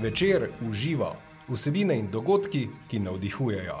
Večer 0.00 0.48
uživa 0.70 1.16
vsebine 1.48 1.98
in 1.98 2.10
dogodki, 2.10 2.68
ki 2.88 2.98
navdihujejo. 3.00 3.76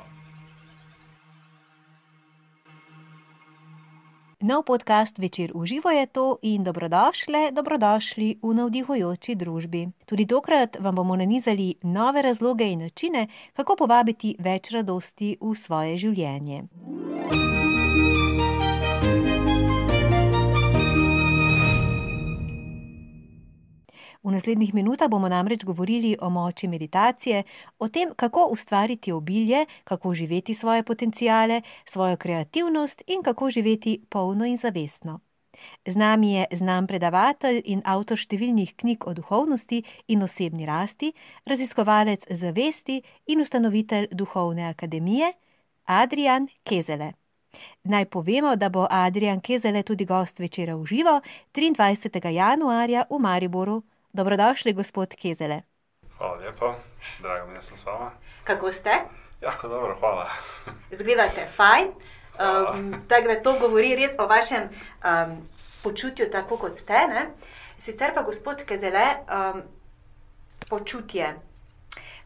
Nov 4.40 4.62
podcast 4.62 5.18
Večer 5.18 5.50
uživo 5.54 5.90
je 5.90 6.06
to 6.06 6.38
in 6.42 6.64
dobrodošle, 6.64 7.50
dobrodošli 7.52 8.38
v 8.42 8.54
navdihujoči 8.54 9.34
družbi. 9.34 9.88
Tudi 10.06 10.26
tokrat 10.26 10.76
vam 10.80 10.94
bomo 10.94 11.16
nanizali 11.16 11.74
nove 11.82 12.22
razloge 12.22 12.64
in 12.64 12.80
načine, 12.80 13.26
kako 13.52 13.76
povabiti 13.76 14.36
več 14.38 14.70
radosti 14.70 15.36
v 15.40 15.54
svoje 15.54 15.98
življenje. 15.98 16.62
V 24.26 24.32
naslednjih 24.32 24.74
minutah 24.74 25.06
bomo 25.08 25.28
namreč 25.28 25.64
govorili 25.64 26.16
o 26.20 26.30
moči 26.30 26.66
meditacije, 26.68 27.44
o 27.78 27.88
tem, 27.88 28.10
kako 28.16 28.48
ustvariti 28.50 29.12
obilje, 29.12 29.66
kako 29.84 30.14
živeti 30.14 30.54
svoje 30.54 30.82
potencijale, 30.82 31.62
svojo 31.84 32.16
kreativnost 32.16 33.02
in 33.06 33.22
kako 33.22 33.50
živeti 33.50 34.00
polno 34.08 34.44
in 34.44 34.56
zavestno. 34.56 35.20
Z 35.86 35.96
nami 35.96 36.32
je 36.32 36.46
znan 36.52 36.86
predavatelj 36.86 37.62
in 37.64 37.82
avtor 37.84 38.18
številnih 38.18 38.74
knjig 38.76 39.06
o 39.06 39.14
duhovnosti 39.14 39.82
in 40.08 40.22
osebni 40.22 40.66
rasti, 40.66 41.12
raziskovalec 41.46 42.26
zavesti 42.30 43.02
in 43.26 43.40
ustanovitelj 43.40 44.08
Duhovne 44.10 44.66
akademije 44.68 45.32
Adrian 45.84 46.48
Kezele. 46.64 47.12
Naj 47.84 48.04
povemo, 48.04 48.56
da 48.56 48.68
bo 48.68 48.88
Adrian 48.90 49.40
Kezele 49.40 49.82
tudi 49.82 50.04
gost 50.04 50.38
večera 50.38 50.74
v 50.76 50.86
živo 50.86 51.20
23. 51.54 52.26
januarja 52.28 53.06
v 53.10 53.18
Mariboru. 53.18 53.82
Dobrodošli, 54.16 54.72
gospod 54.72 55.14
Kezele. 55.14 55.60
Hvala 56.18 56.36
lijepo, 56.36 56.74
drago 57.20 57.46
mi 57.46 57.52
je 57.52 57.56
da 57.56 57.62
sam 57.62 57.76
s 57.76 57.84
vama. 57.86 58.10
Kako 58.44 58.72
ste? 58.72 58.90
Jako 59.40 59.68
dobro, 59.68 59.96
hvala. 60.00 60.30
Izgledate 60.90 61.46
fajn. 61.56 61.86
Um, 61.86 62.94
tako 63.08 63.28
da 63.28 63.42
to 63.42 63.58
govori 63.58 63.96
res 63.96 64.10
o 64.18 64.26
vašem 64.26 64.62
um, 64.62 65.48
počutju, 65.82 66.26
tako 66.32 66.56
kot 66.56 66.78
ste. 66.78 66.92
Ne? 66.92 67.26
Sicer 67.78 68.14
pa, 68.14 68.22
gospod 68.22 68.62
Kezele, 68.64 69.04
um, 69.04 69.62
počutje. 70.68 71.34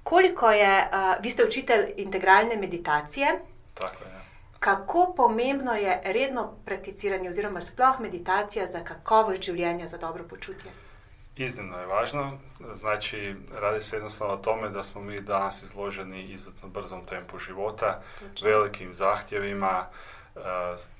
Koliko 0.02 0.50
je, 0.50 0.88
uh, 0.92 1.22
vi 1.22 1.30
ste 1.30 1.44
učitelj 1.44 1.92
integralne 1.96 2.56
meditacije, 2.56 3.40
Tako 3.74 4.04
je. 4.04 4.20
kako 4.58 5.12
pomembno 5.16 5.74
je 5.74 6.00
redno 6.04 6.52
prakticiranje 6.64 7.28
oziroma 7.28 7.60
sploh 7.60 8.00
meditacija 8.00 8.66
za 8.66 8.84
kakovost 8.84 9.42
življenja, 9.42 9.86
za 9.86 9.96
dobro 9.96 10.24
počutje? 10.30 10.70
Iznimno 11.40 11.78
je 11.78 11.86
važno, 11.86 12.38
znači 12.74 13.34
radi 13.60 13.80
se 13.80 13.96
jednostavno 13.96 14.34
o 14.34 14.36
tome 14.36 14.68
da 14.68 14.82
smo 14.82 15.00
mi 15.00 15.20
danas 15.20 15.62
izloženi 15.62 16.22
izuzetno 16.22 16.68
brzom 16.68 17.06
tempu 17.06 17.38
života, 17.38 18.02
Točno. 18.20 18.48
velikim 18.48 18.92
zahtjevima, 18.92 19.86
e, 20.36 20.40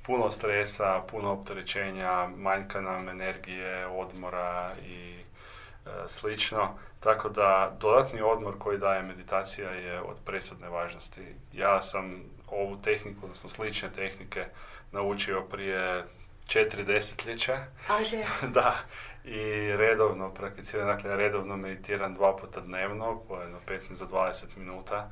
puno 0.06 0.30
stresa, 0.30 1.02
puno 1.10 1.32
opterećenja, 1.32 2.28
manjka 2.36 2.80
nam 2.80 3.08
energije, 3.08 3.86
odmora 3.86 4.72
i 4.86 5.14
e, 5.16 5.90
slično. 6.08 6.68
Tako 7.00 7.28
da 7.28 7.76
dodatni 7.80 8.20
odmor 8.20 8.58
koji 8.58 8.78
daje 8.78 9.02
meditacija 9.02 9.70
je 9.70 10.00
od 10.00 10.16
presudne 10.24 10.68
važnosti. 10.68 11.34
Ja 11.52 11.82
sam 11.82 12.22
ovu 12.46 12.82
tehniku, 12.82 13.20
odnosno 13.22 13.48
slične 13.48 13.90
tehnike, 13.92 14.44
naučio 14.92 15.42
prije 15.42 16.04
četiri 16.50 16.84
desetljeća. 16.84 17.58
Da, 18.56 18.76
i 19.24 19.72
redovno 19.76 20.34
prakticiram, 20.34 20.86
dakle 20.86 21.16
redovno 21.16 21.56
meditiram 21.56 22.14
dva 22.14 22.36
puta 22.36 22.60
dnevno, 22.60 23.20
po 23.28 23.36
jedno 23.36 23.58
15 23.66 23.98
do 23.98 24.06
20 24.06 24.44
minuta. 24.56 25.10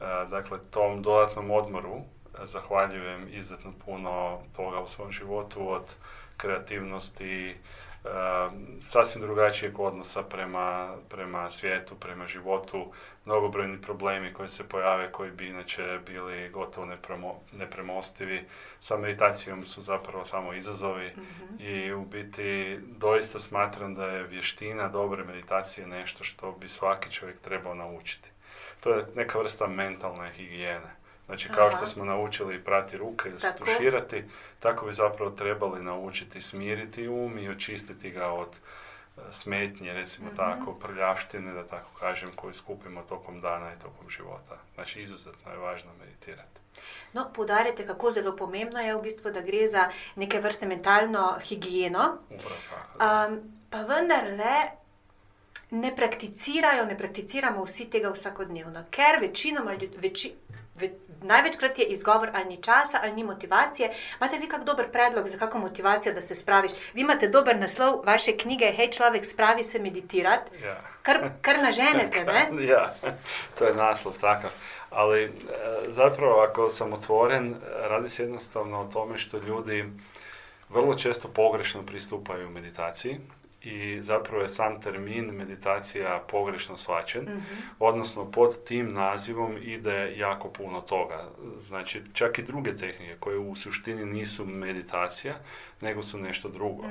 E, 0.00 0.04
Dakle, 0.30 0.58
tom 0.70 1.02
dodatnom 1.02 1.50
odmoru 1.50 1.96
e, 1.96 2.46
zahvaljujem 2.46 3.28
izuzetno 3.30 3.72
puno 3.84 4.40
toga 4.56 4.80
u 4.80 4.88
svom 4.88 5.12
životu, 5.12 5.72
od 5.72 5.94
kreativnosti, 6.36 7.50
e, 7.50 7.56
sasvim 8.80 9.22
drugačijeg 9.22 9.80
odnosa 9.80 10.22
prema, 10.22 10.94
prema 11.08 11.50
svijetu, 11.50 11.94
prema 11.94 12.26
životu, 12.26 12.92
mnogobrojni 13.24 13.80
problemi 13.82 14.32
koji 14.32 14.48
se 14.48 14.68
pojave, 14.68 15.12
koji 15.12 15.30
bi 15.30 15.46
inače 15.46 15.98
bili 16.06 16.48
gotovo 16.48 16.86
nepremo- 16.86 17.40
nepremostivi. 17.52 18.44
Sa 18.80 18.96
meditacijom 18.96 19.64
su 19.66 19.82
zapravo 19.82 20.24
samo 20.24 20.52
izazovi 20.52 21.12
i 21.58 21.92
u 21.92 22.04
biti 22.04 22.78
doista 22.82 23.38
smatram 23.38 23.94
da 23.94 24.06
je 24.06 24.26
vještina 24.26 24.88
dobre 24.88 25.24
meditacije 25.24 25.86
nešto 25.86 26.24
što 26.24 26.52
bi 26.52 26.68
svaki 26.68 27.10
čovjek 27.12 27.40
trebao 27.40 27.74
naučiti. 27.74 28.28
To 28.80 28.94
je 28.94 29.06
neka 29.14 29.38
vrsta 29.38 29.66
mentalne 29.66 30.30
higijene. 30.30 31.00
Znači, 31.26 31.48
kao 31.48 31.66
Aha. 31.66 31.76
što 31.76 31.86
smo 31.86 32.04
naučili 32.04 32.64
prati 32.64 32.96
ruke 32.96 33.28
ili 33.28 33.40
se 33.40 33.46
Tako. 33.46 33.64
tuširati, 33.64 34.24
tako 34.60 34.86
bi 34.86 34.92
zapravo 34.92 35.30
trebali 35.30 35.82
naučiti 35.84 36.40
smiriti 36.42 37.08
um 37.08 37.38
i 37.38 37.48
očistiti 37.48 38.10
ga 38.10 38.26
od 38.26 38.48
smetnje, 39.30 39.92
recimo 39.92 40.26
Mhm. 40.26 40.36
tako, 40.36 40.72
prljavštine, 40.72 41.52
da 41.52 41.66
tako 41.66 41.90
kažem, 41.98 42.28
koju 42.36 42.54
skupimo 42.54 43.02
tokom 43.02 43.40
dana 43.40 43.72
i 43.72 43.78
tokom 43.82 44.10
života. 44.10 44.56
Znači, 44.74 45.02
izuzetno 45.02 45.52
je 45.52 45.58
važno 45.58 45.90
meditirati. 46.00 46.60
No, 47.12 47.30
poudarjate, 47.34 47.86
kako 47.86 48.10
zelo 48.10 48.36
pomembno 48.36 48.80
je 48.80 48.94
v 48.94 49.02
bistvu, 49.02 49.30
da 49.30 49.40
gre 49.40 49.68
za 49.68 49.88
neke 50.16 50.40
vrste 50.40 50.66
mentalno 50.66 51.38
higieno. 51.42 52.16
Tako. 52.28 53.04
Um, 53.32 53.40
pa 53.70 53.82
vendarle 53.82 54.54
ne 55.70 55.96
prakticirajo, 55.96 56.84
ne 56.86 56.98
prakticiramo 56.98 57.64
vsi 57.64 57.90
tega 57.90 58.10
vsakodnevno, 58.10 58.84
ker 58.90 59.20
večinoma 59.20 59.72
ljudi, 59.72 59.96
veči, 59.96 60.34
ve, 60.74 60.90
največkrat 61.22 61.78
je 61.78 61.84
izgovor 61.84 62.30
ali 62.34 62.44
ni 62.44 62.62
časa 62.62 63.00
ali 63.02 63.12
ni 63.12 63.24
motivacije. 63.24 63.94
Imate 64.16 64.38
vi 64.38 64.48
kak 64.48 64.64
dober 64.64 64.90
predlog 64.92 65.28
za 65.28 65.38
kako 65.38 65.58
motivacijo, 65.58 66.14
da 66.14 66.22
se 66.22 66.34
spraviš? 66.34 66.72
Vi 66.94 67.00
imate 67.00 67.28
dober 67.28 67.56
naslov 67.56 68.02
vaše 68.04 68.36
knjige, 68.36 68.66
hej 68.66 68.90
človek, 68.90 69.26
spravi 69.26 69.62
se 69.62 69.78
meditirati, 69.78 70.50
Ja. 70.64 70.76
kar, 71.02 71.30
kar 71.42 71.58
naženete, 71.58 72.24
ne? 72.24 72.48
ja, 72.72 72.94
to 73.58 73.64
je 73.64 73.74
naslov 73.74 74.18
takav. 74.20 74.50
Ali 74.90 75.22
e, 75.24 75.30
zapravo 75.88 76.40
ako 76.40 76.70
sam 76.70 76.92
otvoren, 76.92 77.54
radi 77.88 78.08
se 78.08 78.22
jednostavno 78.22 78.80
o 78.80 78.90
tome 78.92 79.18
što 79.18 79.38
ljudi 79.38 79.84
vrlo 80.68 80.94
često 80.94 81.28
pogrešno 81.28 81.82
pristupaju 81.82 82.50
meditaciji 82.50 83.20
i 83.62 84.00
zapravo 84.02 84.42
je 84.42 84.48
sam 84.48 84.80
termin 84.80 85.24
meditacija 85.24 86.22
pogrešno 86.30 86.76
shvaćen, 86.76 87.28
odnosno 87.78 88.30
pod 88.30 88.64
tim 88.64 88.92
nazivom 88.92 89.56
ide 89.62 90.14
jako 90.16 90.48
puno 90.48 90.80
toga. 90.80 91.28
Znači, 91.60 92.02
čak 92.12 92.38
i 92.38 92.42
druge 92.42 92.76
tehnike 92.76 93.16
koje 93.20 93.38
u 93.38 93.54
suštini 93.54 94.04
nisu 94.04 94.46
meditacija, 94.46 95.34
nego 95.80 96.02
su 96.02 96.18
nešto 96.18 96.48
drugo. 96.48 96.84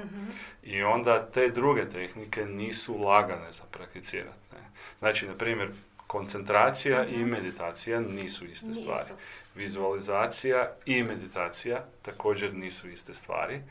I 0.64 0.84
onda 0.84 1.26
te 1.26 1.48
druge 1.48 1.90
tehnike 1.90 2.46
nisu 2.46 2.98
lagane 2.98 3.52
za 3.52 3.64
prakticirati. 3.72 4.38
ne. 4.52 4.60
Znači, 5.00 5.28
na 5.28 5.34
primjer, 5.34 5.72
koncentracija 6.08 7.06
i 7.06 7.18
meditacija 7.18 8.00
nisu 8.00 8.46
iste 8.46 8.68
Nije 8.68 8.82
stvari. 8.82 9.06
isto. 9.06 9.16
Vizualizacija 9.56 10.72
i 10.86 11.04
meditacija 11.04 11.86
također 12.02 12.54
nisu 12.54 12.90
iste 12.90 13.14
stvari. 13.14 13.62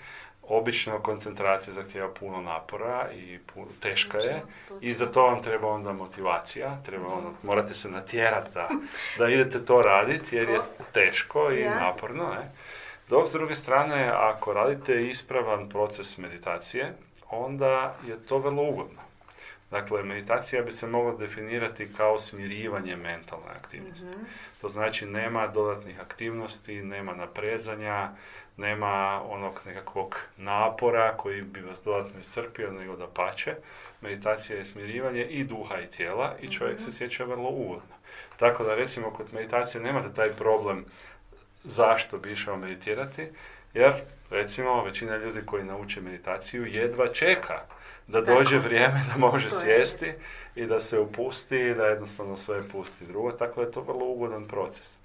Obično 0.48 0.98
koncentracija 0.98 1.74
zahtjeva 1.74 2.08
puno 2.20 2.40
napora 2.40 3.08
i 3.12 3.38
pu- 3.38 3.66
teška 3.80 4.18
je 4.18 4.42
i 4.80 4.92
za 4.92 5.06
to 5.06 5.22
vam 5.22 5.42
treba 5.42 5.68
onda 5.68 5.92
motivacija, 5.92 6.82
treba 6.86 7.06
onda, 7.06 7.28
morate 7.42 7.74
se 7.74 7.90
natjerati 7.90 8.50
da, 8.54 8.68
da 9.18 9.28
idete 9.28 9.64
to 9.64 9.82
raditi 9.82 10.36
jer 10.36 10.48
je 10.48 10.60
teško 10.92 11.50
i 11.50 11.64
naporno. 11.64 12.24
Ne? 12.28 12.50
Dok 13.08 13.28
s 13.28 13.32
druge 13.32 13.54
strane, 13.54 14.10
ako 14.14 14.52
radite 14.52 15.06
ispravan 15.06 15.68
proces 15.68 16.18
meditacije, 16.18 16.94
onda 17.30 17.94
je 18.06 18.26
to 18.26 18.38
vrlo 18.38 18.62
ugodno. 18.62 19.07
Dakle, 19.70 20.02
meditacija 20.02 20.62
bi 20.62 20.72
se 20.72 20.86
mogla 20.86 21.16
definirati 21.16 21.92
kao 21.96 22.18
smirivanje 22.18 22.96
mentalne 22.96 23.50
aktivnosti. 23.56 24.18
To 24.60 24.68
znači 24.68 25.06
nema 25.06 25.46
dodatnih 25.46 26.00
aktivnosti, 26.00 26.82
nema 26.82 27.14
naprezanja, 27.14 28.10
nema 28.56 29.22
onog 29.28 29.60
nekakvog 29.66 30.16
napora 30.36 31.16
koji 31.16 31.42
bi 31.42 31.60
vas 31.60 31.82
dodatno 31.84 32.20
iscrpio, 32.20 32.72
nego 32.72 32.96
da 32.96 33.06
pače. 33.06 33.54
Meditacija 34.00 34.58
je 34.58 34.64
smirivanje 34.64 35.24
i 35.24 35.44
duha 35.44 35.80
i 35.80 35.90
tijela 35.90 36.36
i 36.40 36.50
čovjek 36.50 36.80
se 36.80 36.92
sjeća 36.92 37.24
vrlo 37.24 37.48
ugodno. 37.48 37.94
Tako 38.36 38.64
da 38.64 38.74
recimo 38.74 39.10
kod 39.10 39.26
meditacije 39.32 39.82
nemate 39.82 40.14
taj 40.14 40.32
problem 40.32 40.84
zašto 41.64 42.18
bi 42.18 42.32
išao 42.32 42.56
meditirati, 42.56 43.28
jer 43.74 43.92
recimo 44.30 44.84
većina 44.84 45.16
ljudi 45.16 45.40
koji 45.46 45.64
nauče 45.64 46.00
meditaciju 46.00 46.66
jedva 46.66 47.12
čeka 47.12 47.62
da 48.08 48.24
Tako. 48.24 48.38
dođe 48.38 48.58
vrijeme 48.58 49.04
da 49.12 49.18
može 49.18 49.48
To 49.48 49.54
je 49.54 49.60
sjesti 49.60 50.12
i 50.54 50.66
da 50.66 50.80
se 50.80 50.98
upusti 50.98 51.58
i 51.58 51.74
da 51.74 51.86
jednostavno 51.86 52.36
sve 52.36 52.68
pusti 52.68 53.04
drugo, 53.06 53.32
tako 53.32 53.60
da 53.60 53.66
je 53.66 53.72
to 53.72 53.80
vrlo 53.80 54.06
ugodan 54.06 54.48
proces. 54.48 54.96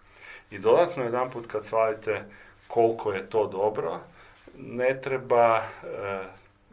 I 0.51 0.59
dodatno 0.59 1.03
jedanput 1.03 1.47
kad 1.47 1.65
shvatite 1.65 2.23
koliko 2.67 3.13
je 3.13 3.29
to 3.29 3.47
dobro, 3.47 3.99
ne 4.57 5.01
treba 5.01 5.57
e, 5.57 5.63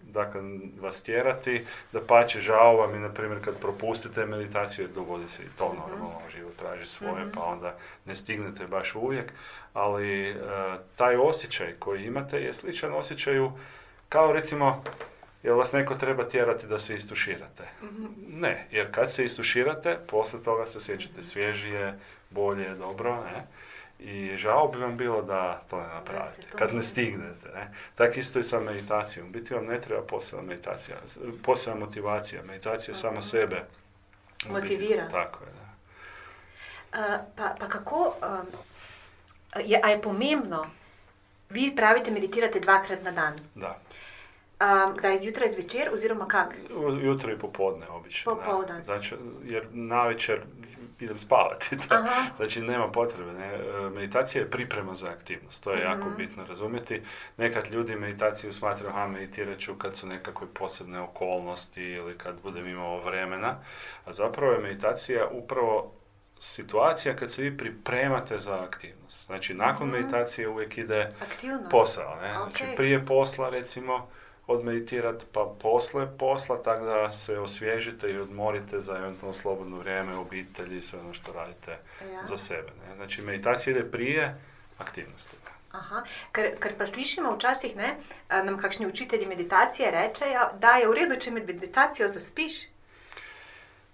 dakle, 0.02 0.40
vas 0.80 1.00
tjerati, 1.02 1.64
da 1.92 2.00
pače 2.00 2.40
žao 2.40 2.76
vam 2.76 2.94
je, 2.94 3.00
na 3.00 3.08
primjer, 3.08 3.44
kad 3.44 3.58
propustite 3.60 4.26
meditaciju, 4.26 4.84
jer 4.84 4.94
dogodi 4.94 5.28
se 5.28 5.42
i 5.42 5.58
to 5.58 5.68
Mhm. 5.68 5.76
normalno, 5.80 6.20
život 6.36 6.56
traži 6.56 6.86
svoje, 6.86 7.24
pa 7.34 7.40
onda 7.44 7.74
ne 8.04 8.16
stignete 8.16 8.66
baš 8.66 8.94
uvijek, 8.94 9.32
ali 9.74 10.30
e, 10.30 10.34
taj 10.96 11.16
osjećaj 11.16 11.72
koji 11.78 12.04
imate 12.04 12.38
je 12.42 12.52
sličan 12.52 12.92
osjećaju 12.94 13.52
kao 14.08 14.32
recimo, 14.32 14.84
jel 15.42 15.56
vas 15.56 15.72
neko 15.72 15.94
treba 15.94 16.25
tjerati 16.25 16.66
da 16.66 16.78
se 16.78 16.94
istuširate? 16.94 17.62
Mhm. 17.82 18.06
Ne, 18.31 18.66
jer 18.70 18.94
kad 18.94 19.12
se 19.12 19.25
istuširate, 19.25 19.98
poslije 20.06 20.42
toga 20.42 20.66
se 20.66 20.78
osjećate 20.78 21.22
svježije, 21.22 21.98
bolje, 22.31 22.70
dobro, 22.70 23.25
ne? 23.25 23.46
I 24.00 24.37
žao 24.37 24.69
bi 24.69 24.78
vam 24.78 24.96
bilo 24.96 25.22
da 25.22 25.62
to 25.70 25.76
ne 25.78 25.88
napravite, 25.88 26.42
to 26.42 26.58
kad 26.58 26.69
ne- 26.70 26.76
ne 26.76 26.82
stignete. 26.82 27.48
Ne? 27.48 27.66
Tako 27.94 28.14
isto 28.14 28.38
i 28.38 28.44
sa 28.44 28.60
meditacijom. 28.60 29.32
Biti 29.32 29.54
vam 29.54 29.66
ne 29.66 29.81
treba 29.81 30.02
posebna 30.02 30.42
meditacija, 30.44 30.96
posebna 31.42 31.81
motivacija. 31.81 32.42
Meditacija 32.42 32.94
sama 32.94 33.22
sebe 33.22 33.56
u 33.56 33.62
biti- 34.38 34.50
Motivira. 34.52 35.08
tako 35.08 35.44
je, 35.44 35.50
da. 35.52 35.70
A, 36.94 37.22
pa, 37.37 37.54
pa 37.58 37.69
kako, 37.69 38.14
um, 38.22 38.46
je, 39.56 39.81
a 39.82 39.88
je 39.88 40.02
pomembno, 40.02 40.66
vi 41.50 41.72
pravite, 41.76 42.10
meditirate 42.10 42.60
dvakrat 42.60 43.02
na 43.02 43.10
dan. 43.10 43.37
da. 43.54 43.78
Um, 44.60 44.94
da 44.94 45.08
je 45.08 45.20
zjutraj 45.20 45.48
zvečer 45.48 45.88
oziroma 45.92 46.26
kak? 46.26 46.54
Jutro 47.02 47.32
i 47.32 47.38
popodne 47.38 47.88
obično. 47.88 48.34
da. 48.34 48.40
Popodne. 48.40 48.82
Znači, 48.82 49.14
jer 49.44 49.66
navečer 49.70 50.40
idem 51.00 51.18
spavati. 51.18 51.76
Da. 51.78 51.94
Aha. 51.94 52.24
Znači, 52.36 52.60
nema 52.60 52.88
potrebe. 52.88 53.32
Ne? 53.32 53.46
E, 53.46 53.60
Meditacija 53.90 54.42
je 54.42 54.50
priprema 54.50 54.94
za 54.94 55.08
aktivnost. 55.08 55.64
To 55.64 55.72
je 55.72 55.82
jako 55.82 56.04
Mhm. 56.04 56.16
bitno 56.16 56.44
razumjeti. 56.44 57.02
Nekad 57.36 57.66
ljudi 57.66 57.96
meditaciju 57.96 58.52
smatraju, 58.52 58.90
aha, 58.90 59.06
meditirat 59.08 59.58
ću 59.58 59.74
kad 59.74 59.96
su 59.96 60.06
nekakve 60.06 60.46
posebne 60.48 61.00
okolnosti 61.00 61.82
ili 61.82 62.18
kad 62.18 62.40
budem 62.42 62.68
imao 62.68 63.00
vremena. 63.00 63.54
A 64.04 64.12
zapravo 64.12 64.52
je 64.52 64.58
meditacija 64.58 65.26
upravo 65.26 65.92
situacija 66.40 67.16
kad 67.16 67.32
se 67.32 67.42
vi 67.42 67.56
pripremate 67.56 68.38
za 68.38 68.62
aktivnost. 68.62 69.26
Znači, 69.26 69.54
nakon 69.54 69.88
Mhm. 69.88 69.96
meditacije 69.96 70.48
uvijek 70.48 70.78
ide 70.78 71.12
Aktivnost. 71.22 71.70
posao. 71.70 72.16
Ne? 72.16 72.28
Znači, 72.30 72.64
Ok. 72.64 72.76
prije 72.76 73.06
posla, 73.06 73.48
recimo, 73.48 74.08
odmeditirati, 74.50 75.25
pa 75.32 75.55
posle 75.62 76.19
posla, 76.19 76.62
tako 76.62 76.85
da 76.85 77.12
se 77.12 77.38
osvježite 77.38 78.11
i 78.11 78.19
odmorite 78.19 78.81
za 78.81 78.97
eventualno 78.97 79.32
slobodno 79.32 79.79
vrijeme, 79.79 80.17
obitelji 80.17 80.79
i 80.79 80.82
sve 80.82 80.99
ono 81.00 81.14
što 81.14 81.32
radite 81.32 81.70
Ja. 82.12 82.25
za 82.25 82.37
sebe. 82.37 82.69
Ne? 82.88 82.94
Znači, 82.97 83.23
meditacija 83.23 83.70
ide 83.70 83.91
prije 83.91 84.35
aktivnosti. 84.79 85.37
Aha, 85.73 86.02
ker, 86.32 86.50
ker 86.61 86.73
pa 86.79 86.87
slišimo 86.87 87.37
včasih, 87.37 87.76
ne, 87.76 87.97
nam 88.29 88.58
kakšni 88.58 88.87
učitelji 88.87 89.26
meditacije 89.26 89.91
rečejo, 89.91 90.41
da 90.58 90.70
je 90.70 90.88
v 90.88 90.94
redu, 90.94 91.17
če 91.17 91.31
med 91.31 91.47
meditacijo 91.47 92.08
zaspiš. 92.08 92.52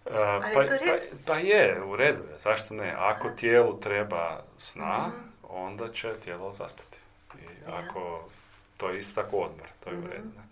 Uh, 0.07 0.13
pa, 0.55 0.63
je 0.63 0.69
res? 0.69 1.03
Pa, 1.11 1.33
pa 1.33 1.39
je, 1.39 1.83
u 1.83 1.97
redu 1.97 2.23
je, 2.33 2.39
zašto 2.39 2.75
ne? 2.75 2.95
Ako 2.99 3.29
tijelu 3.31 3.81
treba 3.81 4.43
sna, 4.59 5.09
Mhm. 5.09 5.29
onda 5.49 5.93
će 5.93 6.15
tijelo 6.25 6.53
zaspati. 6.53 6.99
I 7.35 7.45
Ja. 7.45 7.75
ako 7.79 8.29
to 8.77 8.89
je 8.89 8.99
isto 8.99 9.23
tako 9.23 9.37
odmor, 9.37 9.67
to 9.81 9.91
je 9.91 9.97
u 9.97 10.01
Mhm. 10.01 10.09
redu. 10.09 10.29
Ne? 10.29 10.43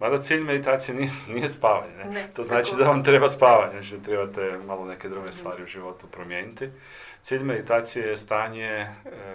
Mada 0.00 0.18
cilj 0.18 0.40
meditacije 0.40 0.94
nije, 0.94 1.10
nije 1.28 1.48
spavanje. 1.48 1.96
Ne? 1.96 2.04
Ne, 2.04 2.28
to 2.28 2.42
znači 2.42 2.70
tako. 2.70 2.82
da 2.82 2.88
vam 2.88 3.04
treba 3.04 3.28
spavanje, 3.28 3.72
znači 3.72 3.96
da 3.96 4.04
trebate 4.04 4.58
malo 4.58 4.84
neke 4.84 5.08
druge 5.08 5.32
stvari 5.32 5.62
u 5.62 5.66
životu 5.66 6.06
promijeniti. 6.06 6.70
Cilj 7.22 7.42
meditacije 7.42 8.06
je 8.06 8.16
stanje 8.16 8.66
e, 8.66 8.88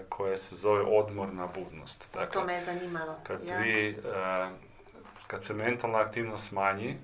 koje 0.09 0.37
se 0.37 0.55
zove 0.55 0.81
odmorna 0.81 1.47
budnost. 1.49 2.05
Dakle, 2.13 2.31
To 2.31 2.45
me 2.45 2.53
je 2.53 2.61
zanimalo. 2.61 3.15
kad 3.23 3.39
ja. 3.43 3.57
vi, 3.57 3.89
e, 3.89 4.49
kad 5.27 5.43
se 5.43 5.53
mentalna 5.53 5.99
aktivnost 5.99 6.47
smanji 6.47 6.97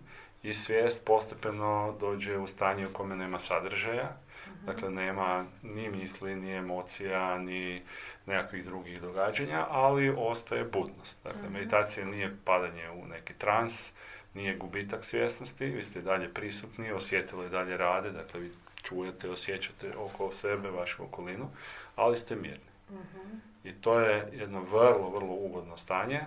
i 0.44 0.54
svijest 0.54 1.06
postepeno 1.06 1.96
dođe 2.00 2.38
u 2.38 2.48
stanje 2.48 2.88
u 2.88 2.94
kome 2.94 3.16
nema 3.16 3.40
sadržaja, 3.40 4.10
Mhm. 4.48 4.66
dakle 4.66 4.90
nema 4.90 5.46
ni 5.64 5.90
misli, 5.90 6.36
ni 6.36 6.52
emocija, 6.54 7.38
ni 7.38 7.82
nekakvih 8.26 8.66
drugih 8.66 9.02
događanja, 9.02 9.66
ali 9.70 10.16
ostaje 10.18 10.64
budnost. 10.64 11.24
Dakle, 11.24 11.42
Mhm. 11.44 11.54
meditacija 11.54 12.06
nije 12.06 12.36
padanje 12.46 12.90
u 12.90 13.08
neki 13.08 13.34
trans, 13.34 13.92
nije 14.34 14.56
gubitak 14.56 15.06
svjesnosti, 15.06 15.66
vi 15.66 15.84
ste 15.84 16.00
i 16.00 16.02
dalje 16.02 16.34
prisutni, 16.34 16.92
osjetili 16.92 17.46
i 17.46 17.50
dalje 17.50 17.78
rade, 17.78 18.12
dakle 18.12 18.40
vi 18.40 18.52
čujete, 18.84 19.30
osjećate 19.30 19.98
oko 19.98 20.32
sebe, 20.32 20.70
vašu 20.70 21.04
okolinu, 21.04 21.50
ali 21.96 22.18
ste 22.18 22.36
mirni. 22.36 22.70
Mhm. 22.92 23.38
I 23.64 23.74
to 23.74 24.00
je 24.00 24.30
jedno 24.34 24.62
vrlo, 24.62 25.10
vrlo 25.10 25.34
ugodno 25.34 25.78
stanje 25.78 26.22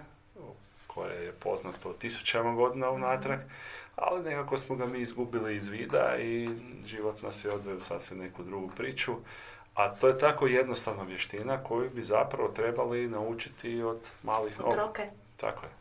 koje 0.87 1.25
je 1.25 1.33
poznato 1.33 1.93
tisućama 1.93 2.55
godina 2.55 2.91
unatrag, 2.91 3.41
ali 3.97 4.25
nekako 4.25 4.59
smo 4.59 4.77
ga 4.77 4.87
mi 4.87 5.01
izgubili 5.01 5.57
iz 5.57 5.69
vida 5.69 6.17
i 6.19 6.49
život 6.87 7.23
nas 7.23 7.45
je 7.45 7.51
odveo 7.51 7.77
u 7.77 7.81
sasvim 7.81 8.19
neku 8.19 8.43
drugu 8.43 8.71
priču. 8.77 9.13
A 9.79 9.89
to 9.89 10.09
je 10.09 10.19
tako 10.19 10.47
jednostavna 10.47 11.03
vještina 11.03 11.65
koju 11.65 11.91
bi 11.91 12.03
zapravo 12.03 12.49
trebali 12.49 13.09
naučiti 13.09 13.83
od 13.83 14.11
malih 14.23 14.59
nogu. 14.59 14.71
Otroke. 14.71 15.07
Tako 15.37 15.67
je, 15.67 15.73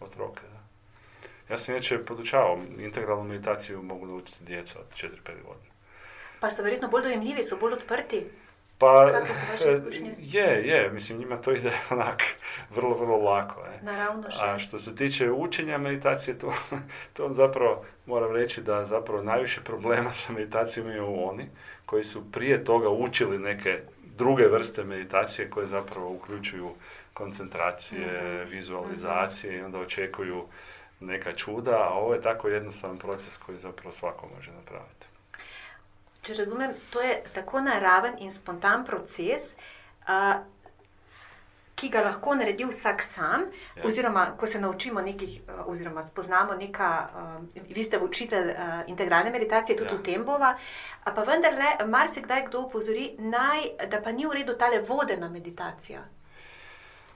od 0.00 0.16
roke, 0.18 0.40
da. 0.52 0.60
Ja 1.48 1.58
sam 1.58 1.74
inače 1.74 2.04
podučavao, 2.04 2.58
integralnu 2.78 3.24
meditaciju 3.24 3.82
mogu 3.82 4.06
naučiti 4.06 4.44
djeca 4.44 4.78
od 4.78 4.86
4-5 4.94 5.10
godina. 5.24 5.74
Pa 6.40 6.50
so 6.50 6.62
verjetno 6.62 6.88
bolj 6.88 7.02
dojemljivi, 7.02 7.44
so 7.44 7.56
bolj 7.56 7.72
odprti. 7.72 8.26
Pa, 8.80 9.10
Kakve 9.12 9.34
su 9.34 9.40
vaše 9.52 9.68
e, 9.68 9.80
je, 10.18 10.68
je, 10.68 10.90
mislim 10.90 11.18
njima 11.18 11.36
to 11.36 11.52
ide 11.52 11.72
onak 11.90 12.22
vrlo, 12.74 12.94
vrlo 12.94 13.16
lako. 13.16 13.62
Ne? 13.62 13.92
Naravno 13.92 14.28
A 14.40 14.58
što 14.58 14.78
se 14.78 14.96
tiče 14.96 15.30
učenja 15.30 15.78
meditacije, 15.78 16.38
to, 16.38 16.54
to 17.16 17.34
zapravo 17.34 17.84
moram 18.06 18.32
reći 18.32 18.60
da 18.60 18.86
zapravo 18.86 19.22
najviše 19.22 19.60
problema 19.60 20.12
sa 20.20 20.32
meditacijom 20.32 20.86
imaju 20.86 21.24
oni 21.24 21.46
koji 21.86 22.04
su 22.04 22.32
prije 22.32 22.64
toga 22.64 22.88
učili 22.88 23.38
neke 23.38 23.78
druge 24.16 24.48
vrste 24.48 24.84
meditacije 24.84 25.50
koje 25.50 25.66
zapravo 25.66 26.10
uključuju 26.10 26.70
koncentracije, 27.14 28.06
Mhm, 28.06 28.50
vizualizacije 28.50 29.58
i 29.58 29.62
onda 29.62 29.78
očekuju 29.78 30.44
neka 31.00 31.32
čuda, 31.32 31.70
a 31.70 31.94
ovo 31.94 32.14
je 32.14 32.20
tako 32.20 32.48
jednostavan 32.48 32.98
proces 32.98 33.36
koji 33.36 33.58
zapravo 33.58 33.92
svako 33.92 34.28
može 34.36 34.52
napraviti. 34.52 35.09
Če 36.22 36.34
razumem, 36.34 36.74
to 36.90 37.00
je 37.00 37.22
tako 37.34 37.60
naraven 37.60 38.18
in 38.18 38.30
spontan 38.30 38.84
proces, 38.84 39.54
a, 40.06 40.42
ki 41.74 41.88
ga 41.88 42.02
lahko 42.02 42.34
naredi 42.34 42.64
vsak 42.64 43.02
sam, 43.02 43.46
Ja. 43.76 43.84
oziroma 43.84 44.36
ko 44.36 44.46
se 44.46 44.60
naučimo 44.60 45.00
nekih, 45.00 45.40
a, 45.48 45.64
oziroma 45.66 46.06
spoznamo 46.06 46.54
neka, 46.54 46.84
a, 46.84 47.40
vi 47.70 47.84
ste 47.84 47.98
učitelj 47.98 48.50
a, 48.50 48.84
integralne 48.86 49.30
meditacije, 49.30 49.76
tudi 49.76 49.90
Ja. 49.90 49.96
v 49.96 50.02
tem 50.02 50.24
bova, 50.24 50.54
pa 51.04 51.22
vendarle 51.22 51.86
marsikdaj 51.86 52.46
kdo 52.46 52.60
upozori, 52.60 53.14
naj, 53.18 53.88
da 53.88 54.00
pa 54.00 54.12
ni 54.12 54.26
v 54.26 54.30
redu 54.32 54.54
tale 54.54 54.80
vodena 54.82 55.28
meditacija. 55.28 56.04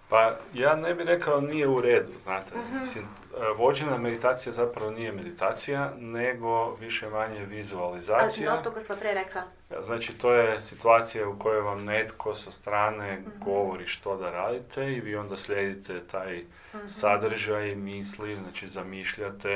Pa 0.09 0.35
ja 0.55 0.77
ne 0.77 0.95
bih 0.95 1.07
rekao 1.07 1.41
nije 1.41 1.69
u 1.69 1.81
redu, 1.81 2.13
znate. 2.19 2.59
Mhm. 2.59 2.79
Mislim, 2.79 3.05
e, 3.05 3.09
vođena 3.57 3.99
meditacija 3.99 4.53
zapravo 4.53 4.91
nije 4.91 5.13
meditacija, 5.13 5.93
nego 5.97 6.75
više 6.75 7.09
manje 7.09 7.45
vizualizacija. 7.45 8.51
no, 8.51 8.63
to, 8.63 8.71
ko 8.73 8.81
sva 8.81 8.97
prej 8.97 9.15
rekla. 9.15 9.43
Znači, 9.81 10.13
to 10.13 10.33
je 10.33 10.61
situacija 10.61 11.29
u 11.29 11.39
kojoj 11.39 11.61
vam 11.61 11.85
netko 11.85 12.35
sa 12.35 12.51
strane 12.51 13.13
Mhm. 13.17 13.31
govori 13.41 13.87
što 13.87 14.17
da 14.17 14.31
radite 14.31 14.85
i 14.87 15.01
vi 15.01 15.17
onda 15.17 15.37
slijedite 15.37 16.01
taj 16.03 16.45
Mhm. 16.75 16.87
sadržaj, 16.89 17.75
misli, 17.75 18.35
znači 18.37 18.67
zamišljate, 18.67 19.51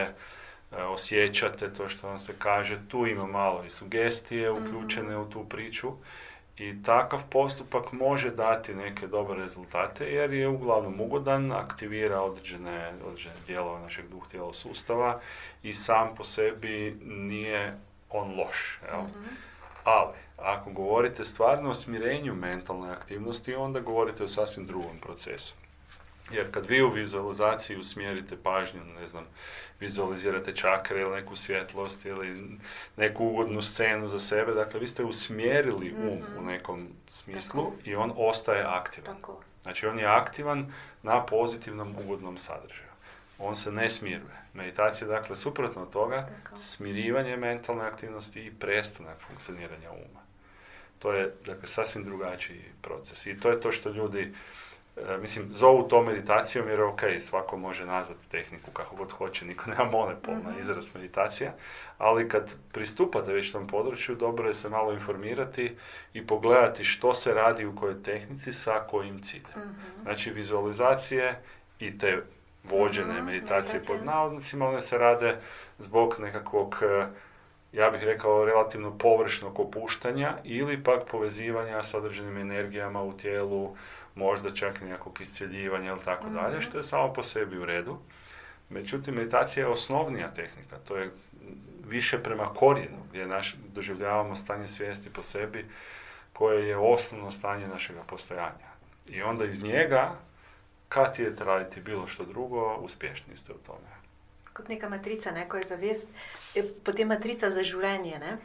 e, 0.73 0.83
osjećate 0.85 1.73
to 1.73 1.89
što 1.89 2.09
vam 2.09 2.19
se 2.19 2.35
kaže. 2.39 2.79
Tu 2.89 3.07
ima 3.07 3.27
malo 3.27 3.65
i 3.65 3.71
sugestije 3.71 4.53
Mhm. 4.53 4.67
uključene 4.67 5.17
u 5.19 5.25
tu 5.25 5.45
priču. 5.45 5.93
I 6.59 6.83
takav 6.83 7.21
postupak 7.31 7.93
može 7.93 8.31
dati 8.31 8.75
neke 8.75 9.07
dobre 9.07 9.43
rezultate 9.43 10.05
jer 10.05 10.33
je 10.33 10.49
uglavnom 10.49 11.01
ugodan, 11.01 11.53
aktivira 11.53 12.21
određene, 12.21 12.93
određene 13.07 13.35
dijelove 13.47 13.81
našeg 13.81 14.09
duh 14.09 14.29
tijela 14.29 14.53
sustava 14.53 15.21
i 15.63 15.75
sam 15.75 16.15
po 16.15 16.25
sebi 16.25 16.97
nije 17.05 17.79
on 18.11 18.39
loš. 18.39 18.81
Jel? 18.93 19.03
Mhm. 19.03 19.35
Ali, 19.85 20.17
ako 20.37 20.71
govorite 20.71 21.25
stvarno 21.25 21.71
o 21.71 21.75
smirenju 21.75 22.35
mentalne 22.35 22.91
aktivnosti, 22.91 23.55
onda 23.55 23.81
govorite 23.81 24.25
o 24.25 24.29
sasvim 24.29 24.67
drugom 24.67 24.99
procesu. 25.01 25.55
Jer 26.31 26.51
kad 26.51 26.67
vi 26.67 26.83
u 26.83 26.91
vizualizaciji 26.91 27.77
usmjerite 27.77 28.37
pažnju, 28.43 28.81
ne 29.01 29.07
znam, 29.07 29.25
vizualizirate 29.81 30.55
čakre 30.55 31.01
ili 31.01 31.17
neku 31.17 31.37
svjetlost 31.37 32.05
ili 32.05 32.59
neku 32.97 33.25
ugodnu 33.27 33.63
scenu 33.63 34.09
za 34.09 34.19
sebe, 34.19 34.53
dakle 34.53 34.81
vi 34.81 34.89
ste 34.89 35.05
usmjerili 35.05 35.95
um 35.95 36.19
Mhm. 36.19 36.39
u 36.39 36.43
nekom 36.43 36.89
smislu 37.09 37.65
Tako. 37.65 37.77
i 37.85 37.95
on 37.95 38.13
ostaje 38.17 38.63
aktivan. 38.63 39.17
Tako. 39.17 39.41
Znači 39.63 39.87
on 39.87 39.99
je 39.99 40.07
aktivan 40.07 40.73
na 41.03 41.27
pozitivnom 41.27 41.95
ugodnom 41.99 42.39
sadržaju. 42.39 42.89
On 43.39 43.57
se 43.57 43.73
ne 43.73 43.91
smiruje. 43.91 44.39
Meditacija 44.55 45.09
dakle 45.09 45.37
suprotno 45.37 45.83
od 45.83 45.93
toga, 45.93 46.29
Tako. 46.45 46.59
smirivanje 46.59 47.37
mentalne 47.37 47.85
aktivnosti 47.85 48.41
i 48.41 48.51
prestanak 48.51 49.17
funkcioniranja 49.21 49.91
uma. 49.91 50.21
To 50.99 51.13
je 51.13 51.35
dakle 51.47 51.69
sasvim 51.69 52.05
drugačiji 52.05 52.65
proces 52.83 53.27
i 53.27 53.41
to 53.41 53.51
je 53.51 53.61
to 53.61 53.73
što 53.73 53.91
ljudi 53.91 54.35
mislim, 55.21 55.49
zovu 55.53 55.89
to 55.89 56.03
meditacijom 56.03 56.69
jer 56.69 56.81
ok, 56.83 57.01
svako 57.21 57.57
može 57.57 57.87
nazvati 57.87 58.31
tehniku 58.31 58.71
kako 58.71 58.97
god 58.97 59.13
hoće, 59.13 59.45
niko 59.45 59.71
nema 59.71 59.85
monopol 59.85 60.35
na 60.35 60.51
Mhm. 60.51 60.61
izraz 60.61 60.95
meditacija, 60.95 61.53
ali 61.99 62.29
kad 62.29 62.55
pristupate 62.73 63.33
već 63.33 63.53
tom 63.53 63.67
području, 63.67 64.15
dobro 64.15 64.49
je 64.49 64.55
se 64.55 64.69
malo 64.69 64.93
informirati 64.93 65.77
i 66.15 66.27
pogledati 66.27 66.85
što 66.85 67.15
se 67.15 67.35
radi 67.35 67.67
u 67.67 67.77
kojoj 67.77 68.03
tehnici 68.03 68.53
sa 68.53 68.81
kojim 68.91 69.23
ciljem. 69.23 69.45
Mhm. 69.57 70.03
Znači, 70.03 70.31
vizualizacije 70.31 71.41
i 71.79 71.99
te 71.99 72.23
vođene 72.65 73.15
Mhm, 73.15 73.25
meditacije 73.27 73.81
pod 73.87 74.05
navodnicima, 74.05 74.69
one 74.69 74.81
se 74.81 74.99
rade 74.99 75.37
zbog 75.79 76.17
nekakvog, 76.21 76.77
e, 76.83 77.07
ja 77.73 77.91
bih 77.91 78.03
rekao, 78.03 78.45
relativno 78.45 78.99
površnog 78.99 79.61
opuštanja 79.61 80.37
ili 80.45 80.83
pak 80.83 81.03
povezivanja 81.11 81.83
sa 81.83 81.99
određenim 81.99 82.37
energijama 82.37 83.03
u 83.03 83.13
tijelu, 83.13 83.77
možda 84.15 84.55
čak 84.55 84.81
i 84.81 84.85
nekakvog 84.85 85.21
iscjeljivanja 85.21 85.91
ili 85.91 86.05
tako 86.05 86.29
dalje, 86.29 86.57
Mhm. 86.57 86.61
što 86.61 86.79
je 86.79 86.85
samo 86.85 87.13
po 87.13 87.23
sebi 87.23 87.59
u 87.59 87.65
redu. 87.65 87.99
Međutim, 88.69 89.15
meditacija 89.15 89.67
je 89.67 89.73
osnovnija 89.73 90.35
tehnika, 90.35 90.77
to 90.79 90.97
je 90.97 91.11
više 91.87 92.23
prema 92.23 92.55
korijenu, 92.55 92.97
gdje 93.09 93.27
naš, 93.27 93.55
doživljavamo 93.69 94.37
stanje 94.37 94.69
svijesti 94.69 95.13
po 95.13 95.23
sebi, 95.23 95.67
koje 96.33 96.69
je 96.69 96.77
osnovno 96.77 97.31
stanje 97.31 97.69
našega 97.69 98.03
postojanja. 98.03 98.69
I 99.07 99.23
onda 99.23 99.45
iz 99.45 99.63
njega, 99.63 100.15
kad 100.89 101.19
je 101.19 101.35
raditi 101.39 101.81
bilo 101.81 102.07
što 102.07 102.25
drugo, 102.25 102.75
uspješni 102.75 103.37
ste 103.37 103.53
u 103.53 103.59
tome. 103.59 103.89
Kot 104.53 104.69
neka 104.69 104.89
matrica, 104.89 105.31
ne, 105.31 105.49
ko 105.49 105.57
je 105.57 105.67
zavest, 105.67 106.05
je 106.55 106.75
potem 106.85 107.09
matrica 107.09 107.51
za 107.51 107.63
življenje. 107.63 108.19
Ne? 108.19 108.37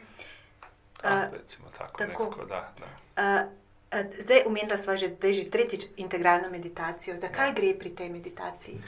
A, 1.02 1.08
A, 1.14 1.28
recimo 1.32 1.68
tako, 1.78 1.98
tako. 1.98 2.24
nekako, 2.24 2.44
da, 2.44 2.72
da. 2.78 2.86
A, 3.16 3.44
zdaj, 4.20 4.42
umenila 4.46 4.76
sva 4.76 4.96
že, 4.96 5.08
da 5.10 5.26
je 5.26 5.32
že 5.34 5.44
tretjič 5.46 5.82
integralno 5.96 6.50
meditacijo. 6.50 7.16
Zakaj 7.16 7.52
gre 7.52 7.74
pri 7.74 7.90
tej 7.90 8.08
meditaciji? 8.08 8.78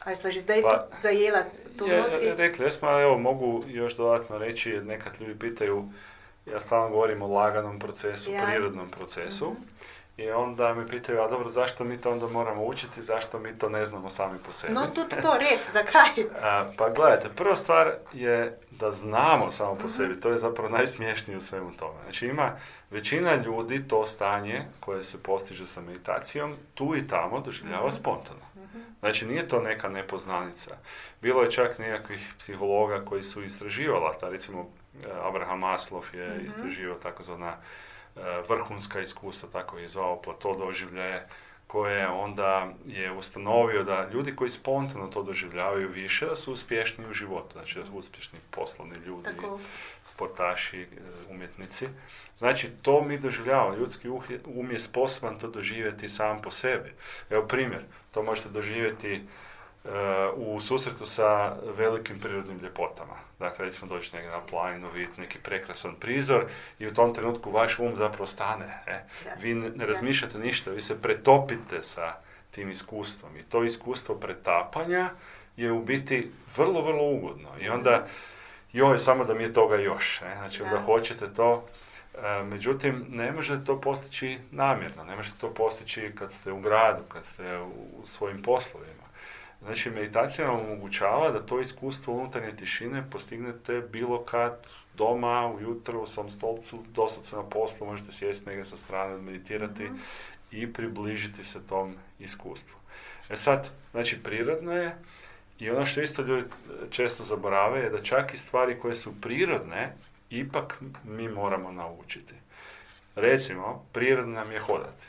Ali 0.00 0.16
sva 0.16 0.30
že 0.30 0.40
zdaj 0.40 0.62
Pa, 0.62 0.68
pa, 0.68 0.96
zajela 0.98 1.42
to 1.78 1.86
Je, 1.86 1.98
notri? 1.98 2.32
rekli 2.36 2.64
jesmo, 2.64 2.88
ali 2.88 3.02
evo 3.02 3.18
mogu 3.18 3.64
još 3.68 3.96
dodatno 3.96 4.38
reći, 4.38 4.70
jer 4.70 4.84
nekad 4.84 5.12
ljudi 5.20 5.38
pitaju, 5.38 5.84
ja 6.46 6.60
stalno 6.60 6.88
govorim 6.90 7.22
o 7.22 7.28
laganom 7.28 7.78
procesu, 7.78 8.30
Ja. 8.30 8.42
prirodnom 8.44 8.90
procesu, 8.90 9.46
Mhm. 9.46 9.62
I 10.16 10.30
onda 10.30 10.74
me 10.74 10.88
pitaju, 10.88 11.20
a 11.20 11.28
dobro, 11.28 11.48
zašto 11.48 11.84
mi 11.84 11.98
to 11.98 12.12
onda 12.12 12.26
moramo 12.28 12.64
učiti, 12.64 13.02
zašto 13.02 13.38
mi 13.38 13.58
to 13.58 13.68
ne 13.68 13.86
znamo 13.86 14.10
sami 14.10 14.38
po 14.38 14.52
sebi? 14.52 14.72
No, 14.72 14.86
tudi 14.86 15.16
to 15.22 15.34
res, 15.34 15.60
zakaj? 15.72 16.24
A, 16.44 16.70
pa 16.78 16.88
gledajte, 16.90 17.28
prva 17.28 17.56
stvar 17.56 17.92
je 18.12 18.58
da 18.70 18.90
znamo 18.90 19.50
samo 19.50 19.72
Mhm. 19.72 19.82
po 19.82 19.88
sebi, 19.88 20.20
to 20.20 20.30
je 20.30 20.38
zapravo 20.38 20.68
najsmješnije 20.70 21.36
u 21.38 21.42
svemu 21.42 21.72
tome. 21.72 21.98
Znači 22.02 22.26
ima 22.26 22.52
većina 22.90 23.34
ljudi 23.36 23.88
to 23.88 24.06
stanje 24.06 24.64
koje 24.80 25.02
se 25.02 25.22
postiže 25.22 25.66
sa 25.66 25.80
meditacijom, 25.80 26.54
tu 26.74 26.96
i 26.96 27.08
tamo 27.08 27.40
doživljava 27.40 27.86
Mhm. 27.86 27.94
spontano. 27.94 28.40
Znači 29.00 29.26
nije 29.26 29.48
to 29.48 29.60
neka 29.60 29.88
nepoznanica. 29.88 30.76
Bilo 31.22 31.42
je 31.42 31.50
čak 31.50 31.78
nekakvih 31.78 32.34
psihologa 32.38 33.00
koji 33.00 33.22
su 33.22 33.42
istraživala, 33.42 34.14
ta 34.14 34.28
recimo 34.28 34.60
eh, 34.60 35.06
Abraham 35.22 35.58
Maslov 35.58 36.04
je 36.12 36.28
Mhm. 36.28 36.46
istraživao 36.46 36.96
takozvana 36.96 37.56
vrhunska 38.48 39.00
iskustva, 39.00 39.48
tako 39.52 39.78
je 39.78 39.88
zvao 39.88 40.22
plato 40.22 40.56
doživljaje, 40.58 41.28
koje 41.72 42.08
onda 42.08 42.72
je 42.86 43.12
ustanovio 43.12 43.84
da 43.84 44.08
ljudi 44.12 44.36
koji 44.36 44.50
spontano 44.50 45.06
to 45.06 45.22
doživljavaju 45.22 45.88
više, 45.88 46.26
da 46.26 46.36
su 46.36 46.52
uspješniji 46.52 47.10
u 47.10 47.14
životu, 47.14 47.52
znači 47.52 47.78
da 47.78 47.86
su 47.86 47.92
uspješni 47.92 48.38
poslovni 48.50 48.96
ljudi, 49.06 49.24
Tako. 49.24 49.60
sportaši, 50.04 50.80
e, 50.80 50.86
umjetnici. 51.30 51.88
Znači, 52.38 52.70
to 52.82 53.04
mi 53.04 53.18
doživljavamo. 53.18 53.76
Ljudski 53.76 54.08
uh 54.08 54.24
um 54.46 54.70
je 54.70 54.78
sposoban 54.78 55.38
to 55.38 55.48
doživjeti 55.48 56.08
sam 56.08 56.42
po 56.42 56.50
sebi. 56.50 56.92
Evo 57.30 57.46
primjer, 57.46 57.82
to 58.10 58.22
možete 58.22 58.48
doživjeti 58.48 59.22
u 60.34 60.60
susretu 60.60 61.06
sa 61.06 61.56
velikim 61.76 62.20
prirodnim 62.20 62.58
ljepotama. 62.62 63.14
Dakle, 63.38 63.64
recimo 63.64 63.88
doći 63.88 64.16
negdje 64.16 64.30
na 64.30 64.40
planinu, 64.40 64.90
vidjeti 64.90 65.20
neki 65.20 65.38
prekrasan 65.38 65.94
prizor 65.94 66.44
i 66.78 66.86
u 66.86 66.94
tom 66.94 67.14
trenutku 67.14 67.50
vaš 67.50 67.78
um 67.78 67.96
zapravo 67.96 68.26
stane. 68.26 68.78
E. 68.86 69.00
Vi 69.40 69.54
ne, 69.54 69.86
razmišljate 69.86 70.38
ništa, 70.38 70.70
vi 70.70 70.80
se 70.80 71.02
pretopite 71.02 71.82
sa 71.82 72.14
tim 72.50 72.70
iskustvom. 72.70 73.36
I 73.36 73.42
to 73.42 73.64
iskustvo 73.64 74.14
pretapanja 74.14 75.10
je 75.56 75.72
u 75.72 75.82
biti 75.82 76.30
vrlo, 76.56 76.82
vrlo 76.82 77.04
ugodno. 77.04 77.48
I 77.60 77.68
onda, 77.68 78.06
joj, 78.72 78.98
samo 78.98 79.24
da 79.24 79.34
mi 79.34 79.42
je 79.42 79.52
toga 79.52 79.76
još. 79.76 80.20
Ne? 80.20 80.34
Znači, 80.36 80.62
onda 80.62 80.76
Da. 80.76 80.82
hoćete 80.82 81.34
to, 81.34 81.66
e, 82.14 82.42
međutim, 82.42 83.06
ne 83.08 83.32
možete 83.32 83.64
to 83.64 83.80
postići 83.80 84.38
namjerno, 84.50 85.04
ne 85.04 85.16
možete 85.16 85.38
to 85.38 85.54
postići 85.54 86.12
kad 86.18 86.32
ste 86.32 86.52
u 86.52 86.60
gradu, 86.60 87.02
kad 87.08 87.24
ste 87.24 87.58
u 87.58 88.06
svojim 88.06 88.42
poslovima. 88.42 89.11
Znači, 89.64 89.90
meditacija 89.90 90.50
vam 90.50 90.60
omogućava 90.60 91.30
da 91.30 91.46
to 91.46 91.60
iskustvo 91.60 92.14
unutarnje 92.14 92.56
tišine 92.56 93.04
postignete 93.10 93.80
bilo 93.92 94.24
kad 94.24 94.66
doma, 94.96 95.46
ujutro, 95.46 96.00
u 96.00 96.06
svom 96.06 96.30
stolcu, 96.30 96.78
doslovce 96.94 97.36
na 97.36 97.42
poslu, 97.42 97.86
možete 97.86 98.12
sjesti 98.12 98.46
negdje 98.46 98.64
sa 98.64 98.76
strane, 98.76 99.22
meditirati 99.22 99.90
i 100.50 100.72
približiti 100.72 101.44
se 101.44 101.66
tom 101.66 101.94
iskustvu. 102.18 102.76
E 103.30 103.36
sad, 103.36 103.68
znači, 103.92 104.22
prirodno 104.22 104.72
je 104.72 104.96
i 105.58 105.70
ono 105.70 105.86
što 105.86 106.00
isto 106.00 106.22
ljudi 106.22 106.44
često 106.90 107.24
zaborave 107.24 107.80
je 107.80 107.90
da 107.90 108.02
čak 108.02 108.34
i 108.34 108.38
stvari 108.38 108.78
koje 108.80 108.94
su 108.94 109.20
prirodne, 109.20 109.92
ipak 110.30 110.82
mi 111.04 111.28
moramo 111.28 111.72
naučiti. 111.72 112.34
Recimo, 113.16 113.86
prirodno 113.92 114.34
nam 114.34 114.52
je 114.52 114.60
hodati. 114.60 115.06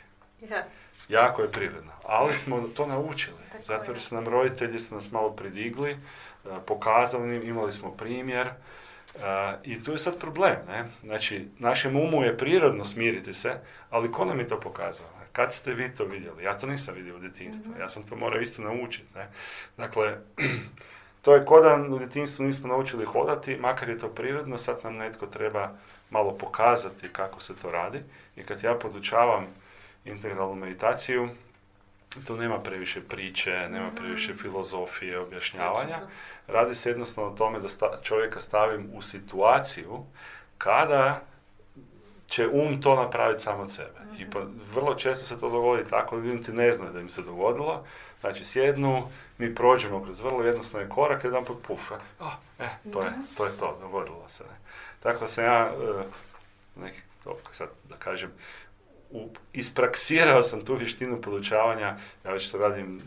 Ja. 0.49 0.63
Jako 1.09 1.41
je 1.41 1.51
prirodno, 1.51 1.91
ali 2.03 2.35
smo 2.35 2.67
to 2.77 2.85
naučili. 2.85 3.37
Zato 3.63 3.91
je. 3.91 3.93
jer 3.93 4.01
su 4.01 4.15
nam 4.15 4.27
roditelji 4.27 4.79
su 4.79 4.95
nas 4.95 5.11
malo 5.11 5.31
pridigli, 5.31 5.91
e, 5.91 5.97
pokazali, 6.65 7.35
im, 7.35 7.43
imali 7.43 7.71
smo 7.71 7.91
primjer. 7.91 8.47
e, 8.47 8.51
I 9.63 9.83
tu 9.83 9.91
je 9.91 9.97
sad 9.97 10.19
problem, 10.19 10.57
ne? 10.67 10.85
Znači, 11.03 11.47
našem 11.59 11.95
umu 11.95 12.23
je 12.23 12.37
prirodno 12.37 12.85
smiriti 12.85 13.33
se, 13.33 13.53
ali 13.89 14.11
ko 14.11 14.25
nam 14.25 14.39
je 14.39 14.47
to 14.47 14.59
pokazao? 14.59 15.05
Kad 15.31 15.53
ste 15.53 15.73
vi 15.73 15.95
to 15.95 16.05
vidjeli? 16.05 16.43
Ja 16.43 16.57
to 16.57 16.67
nisam 16.67 16.95
vidio 16.95 17.15
u 17.15 17.19
djetinjstvu, 17.19 17.71
ja 17.79 17.89
sam 17.89 18.03
to 18.03 18.15
morao 18.15 18.41
isto 18.41 18.61
naučiti, 18.61 19.07
ne? 19.15 19.27
Dakle, 19.77 20.17
to 21.21 21.35
je 21.35 21.45
ko 21.45 21.61
da 21.61 21.75
u 21.75 21.97
djetinjstvu 21.97 22.45
nismo 22.45 22.67
naučili 22.67 23.05
hodati, 23.05 23.57
makar 23.57 23.89
je 23.89 23.97
to 23.97 24.07
prirodno, 24.07 24.57
sad 24.57 24.79
nam 24.83 24.95
netko 24.95 25.27
treba 25.27 25.71
malo 26.09 26.37
pokazati 26.37 27.09
kako 27.09 27.41
se 27.41 27.55
to 27.55 27.71
radi. 27.71 27.99
I 28.35 28.43
kad 28.43 28.63
ja 28.63 28.75
podučavam 28.75 29.47
integralnu 30.05 30.55
meditaciju, 30.55 31.29
tu 32.27 32.37
nema 32.37 32.59
previše 32.59 33.01
priče, 33.01 33.69
nema 33.69 33.91
previše 33.95 34.33
filozofije, 34.33 35.19
objašnjavanja. 35.19 35.99
Radi 36.47 36.75
se 36.75 36.89
jednostavno 36.89 37.31
o 37.31 37.35
tome 37.35 37.59
da 37.59 37.69
sta- 37.69 37.99
čovjeka 38.03 38.41
stavim 38.41 38.89
u 38.93 39.01
situaciju 39.01 40.05
kada 40.57 41.21
će 42.27 42.47
um 42.47 42.81
to 42.81 42.95
napraviti 42.95 43.43
sam 43.43 43.59
od 43.59 43.71
sebe. 43.71 43.99
I 44.17 44.29
pa, 44.29 44.39
vrlo 44.73 44.95
često 44.95 45.25
se 45.25 45.39
to 45.39 45.49
dogodi 45.49 45.89
tako 45.89 46.15
da 46.17 46.23
ljudi 46.23 46.37
niti 46.37 46.51
ne 46.51 46.71
znaju 46.71 46.93
da 46.93 46.99
im 46.99 47.09
se 47.09 47.21
dogodilo. 47.21 47.85
Znači 48.21 48.45
sjednu, 48.45 49.07
mi 49.37 49.55
prođemo 49.55 50.03
kroz 50.03 50.19
vrlo 50.19 50.43
jednostavne 50.43 50.89
korake, 50.89 51.27
jedan 51.27 51.45
put 51.45 51.57
puf, 51.67 51.91
e, 51.91 51.95
ah, 52.19 52.33
e, 52.59 52.69
to 52.93 53.01
je, 53.01 53.11
to 53.37 53.45
je 53.45 53.51
to, 53.59 53.77
dogodilo 53.81 54.25
se. 54.29 54.43
Ne. 54.43 54.57
Tako 54.99 55.19
da 55.19 55.27
sam 55.27 55.43
ja, 55.43 55.65
e, 55.65 56.03
neki, 56.75 57.01
to, 57.23 57.37
sad 57.51 57.69
da 57.89 57.95
kažem, 57.95 58.31
u, 59.13 59.29
ispraksirao 59.53 60.43
sam 60.43 60.65
tu 60.65 60.75
vještinu 60.75 61.21
podučavanja, 61.21 61.97
ja 62.25 62.31
već 62.31 62.51
to 62.51 62.57
radim 62.57 63.01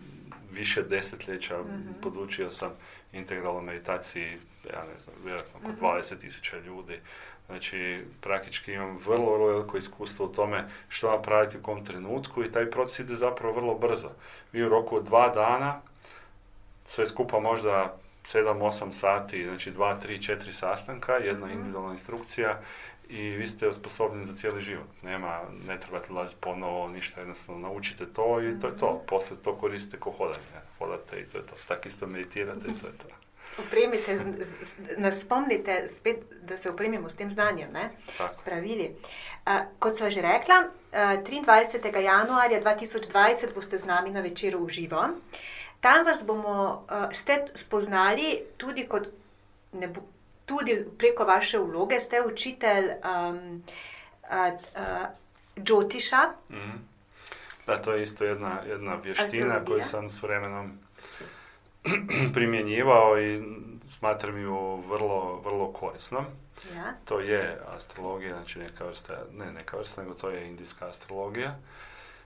više 0.53 0.83
desetljeća, 0.83 1.59
podučio 2.03 2.51
sam 2.51 2.71
integralnoj 3.13 3.63
meditaciji, 3.63 4.39
ja 4.73 4.85
ne 4.93 4.99
znam, 4.99 5.15
vjerojatno 5.25 5.61
oko 5.61 5.87
20.000 5.87 6.65
ljudi. 6.65 7.01
Znači, 7.47 8.05
praktički 8.21 8.73
imam 8.73 8.99
vrlo, 9.07 9.33
vrlo 9.33 9.47
veliko 9.47 9.77
iskustvo 9.77 10.27
u 10.27 10.33
tome 10.33 10.69
što 10.89 11.11
napraviti 11.11 11.59
u 11.59 11.63
kom 11.63 11.85
trenutku 11.85 12.45
i 12.45 12.53
taj 12.53 12.71
proces 12.71 12.99
ide 12.99 13.15
zapravo 13.15 13.55
vrlo 13.55 13.75
brzo. 13.75 14.11
Vi 14.53 14.65
u 14.65 14.69
roku 14.69 14.97
od 14.97 15.05
dva 15.05 15.29
dana, 15.29 15.81
sve 16.85 17.07
skupa 17.07 17.41
možda 17.41 17.97
7-8 18.25 18.93
sati, 18.93 19.45
znači 19.45 19.73
2, 19.73 19.97
3, 20.07 20.37
4 20.37 20.53
sastanka, 20.53 21.13
jedna 21.13 21.53
individualna 21.53 21.93
instrukcija 21.93 22.61
i 23.09 23.31
vi 23.31 23.47
ste 23.47 23.69
osposobljeni 23.69 24.25
za 24.25 24.35
cijeli 24.35 24.63
život. 24.63 24.87
Nema, 25.03 25.41
ne 25.67 25.81
trebate 25.81 26.13
ulaziti 26.13 26.41
ponovo, 26.41 26.89
ništa, 26.89 27.21
jednostavno 27.21 27.69
naučite 27.69 28.07
to 28.07 28.43
i 28.43 28.61
to 28.61 28.67
je 28.67 28.79
to. 28.79 29.03
Poslije 29.09 29.43
to 29.43 29.57
koristite 29.57 30.01
ko 30.01 30.11
hodanje. 30.11 30.61
Hodate 30.79 31.21
i 31.21 31.25
to 31.25 31.39
je 31.39 31.47
to. 31.47 31.55
Tak 31.69 31.87
isto 31.87 32.07
meditirate 32.07 32.67
i 32.69 32.81
to 32.81 32.87
je 32.87 32.93
to. 32.93 33.09
Opremite, 33.67 34.19
nas 34.97 35.21
spomnite 35.21 35.89
spet, 35.97 36.17
da 36.43 36.57
se 36.57 36.71
opremimo 36.71 37.11
s 37.11 37.15
tem 37.15 37.31
znanjem, 37.31 37.73
ne? 37.73 37.91
Tako. 38.19 38.35
s 38.35 38.45
pravili. 38.45 38.97
Uh, 39.47 39.53
kot 39.79 39.97
sva 39.97 40.11
že 40.11 40.23
rekla, 40.23 40.55
uh, 40.93 40.99
23. 40.99 42.01
januarja 42.01 42.63
2020 42.63 43.55
boste 43.55 43.79
z 43.79 43.85
nami 43.85 44.11
na 44.11 44.21
večeru 44.21 44.65
v 44.65 44.69
živo. 44.69 45.09
Tam 45.81 46.05
vas 46.05 46.25
bomo 46.25 46.85
uh, 46.91 47.13
ste 47.13 47.45
spoznali 47.55 48.43
tudi, 48.57 48.87
kot, 48.89 49.09
ne 49.73 49.89
bo, 49.89 50.01
tudi 50.47 50.85
preko 50.99 51.25
vaše 51.25 51.59
vloge, 51.59 52.01
ste 52.01 52.23
učitelj 52.23 52.91
um, 52.91 53.63
uh, 54.23 55.07
Džotiša. 55.63 56.33
Mhm. 56.51 56.77
Da, 57.67 57.83
to 57.83 57.93
je 57.93 58.03
isto 58.03 58.25
jedna, 58.25 58.61
jedna 58.69 58.95
vještina 58.95 59.27
Astrologija? 59.27 59.65
koju 59.65 59.83
sam 59.83 60.11
s 60.11 60.23
vremenom 60.23 60.79
primjenjivao 62.35 63.21
i 63.21 63.43
smatram 63.89 64.43
ju 64.43 64.77
vrlo, 64.77 65.41
vrlo 65.45 65.73
korisnom. 65.73 66.25
Ja. 66.75 66.95
To 67.05 67.21
je 67.21 67.61
astrologija, 67.77 68.35
znači 68.35 68.59
neka 68.59 68.85
vrsta, 68.85 69.19
ne 69.33 69.53
neka 69.53 69.77
vrsta, 69.77 70.03
nego 70.03 70.15
to 70.15 70.31
je 70.31 70.49
indijska 70.49 70.87
astrologija. 70.87 71.57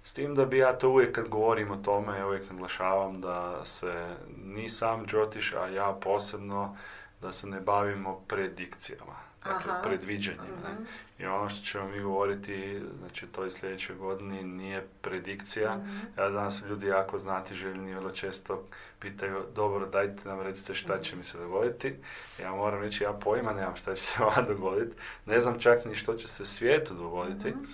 S 0.04 0.12
tim 0.12 0.34
da 0.34 0.44
bi 0.44 0.58
ja 0.58 0.78
to 0.78 0.88
uvijek 0.88 1.14
kad 1.14 1.28
govorim 1.28 1.70
o 1.70 1.76
tome, 1.76 2.18
ja 2.18 2.26
uvijek 2.26 2.50
naglašavam 2.50 3.20
da 3.20 3.64
se 3.64 4.16
ni 4.44 4.68
sam 4.68 5.06
Džotiš, 5.06 5.52
a 5.52 5.66
ja 5.66 5.98
posebno, 6.02 6.76
da 7.20 7.32
se 7.32 7.46
ne 7.46 7.60
bavimo 7.60 8.20
predikcijama, 8.20 9.14
dakle 9.44 9.72
Aha. 9.72 9.82
predviđanjima. 9.82 10.44
ne. 10.64 10.72
Mhm. 10.74 10.82
I 11.18 11.26
ono 11.26 11.48
što 11.48 11.64
ćemo 11.64 11.88
mi 11.88 12.00
govoriti, 12.00 12.80
znači 12.98 13.26
toj 13.26 13.50
sljedećoj 13.50 13.96
godini 13.96 14.42
nije 14.42 14.86
predikcija. 15.00 15.76
Mhm. 15.76 15.98
Ja 16.18 16.28
danas 16.28 16.62
ljudi 16.62 16.86
jako 16.86 17.18
znati 17.18 17.54
željni, 17.54 17.94
vrlo 17.94 18.10
često 18.10 18.62
pitaju, 18.98 19.44
dobro, 19.54 19.86
dajte 19.86 20.28
nam 20.28 20.40
recite 20.40 20.74
šta 20.74 20.94
Mhm. 20.94 21.02
će 21.02 21.16
mi 21.16 21.24
se 21.24 21.38
dogoditi. 21.38 21.94
Ja 22.42 22.52
moram 22.52 22.82
reći, 22.82 23.04
ja 23.04 23.12
pojma 23.12 23.52
nemam 23.52 23.76
šta 23.76 23.94
će 23.94 24.02
se 24.02 24.18
vama 24.24 24.42
dogoditi. 24.42 24.96
Ne 25.26 25.40
znam 25.40 25.58
čak 25.60 25.84
ni 25.84 25.94
što 25.94 26.14
će 26.14 26.28
se 26.28 26.46
svijetu 26.46 26.94
dogoditi. 26.94 27.50
Mhm. 27.50 27.64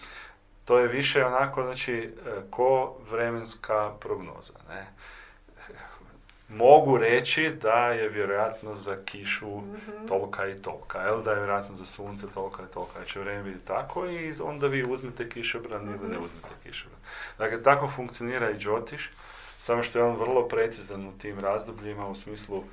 To 0.64 0.78
je 0.78 0.88
više 0.88 1.24
onako, 1.24 1.62
znači, 1.62 1.92
e, 1.94 2.10
ko 2.50 2.96
vremenska 3.10 3.90
prognoza, 4.00 4.52
ne? 4.68 4.86
Mogu 6.48 6.98
reći 6.98 7.50
da 7.52 7.88
je 7.88 8.08
vjerojatno 8.08 8.74
za 8.76 8.96
kišu 8.96 9.56
Mhm. 9.56 10.06
tolika 10.08 10.46
i 10.46 10.56
tolika, 10.56 10.98
jel? 11.00 11.22
Da 11.22 11.30
je 11.30 11.36
vjerojatno 11.36 11.74
za 11.76 11.84
sunce 11.84 12.26
tolika 12.28 12.62
i 12.62 12.74
tolika, 12.74 12.98
da 12.98 13.04
će 13.04 13.20
vrijeme 13.20 13.42
biti 13.42 13.66
tako 13.66 14.06
i 14.06 14.34
onda 14.42 14.66
vi 14.66 14.84
uzmete 14.84 15.28
kišobran 15.28 15.82
ili 15.82 16.08
ne 16.08 16.14
Mhm. 16.14 16.24
uzmete 16.24 16.48
kišobran. 16.62 17.00
Dakle, 17.38 17.62
tako 17.62 17.90
funkcionira 17.90 18.50
i 18.50 18.58
Džotiš, 18.58 19.10
samo 19.58 19.82
što 19.82 19.98
je 19.98 20.04
on 20.04 20.16
vrlo 20.16 20.48
precizan 20.48 21.06
u 21.06 21.18
tim 21.18 21.40
razdobljima 21.40 22.06
u 22.08 22.14
smislu 22.14 22.64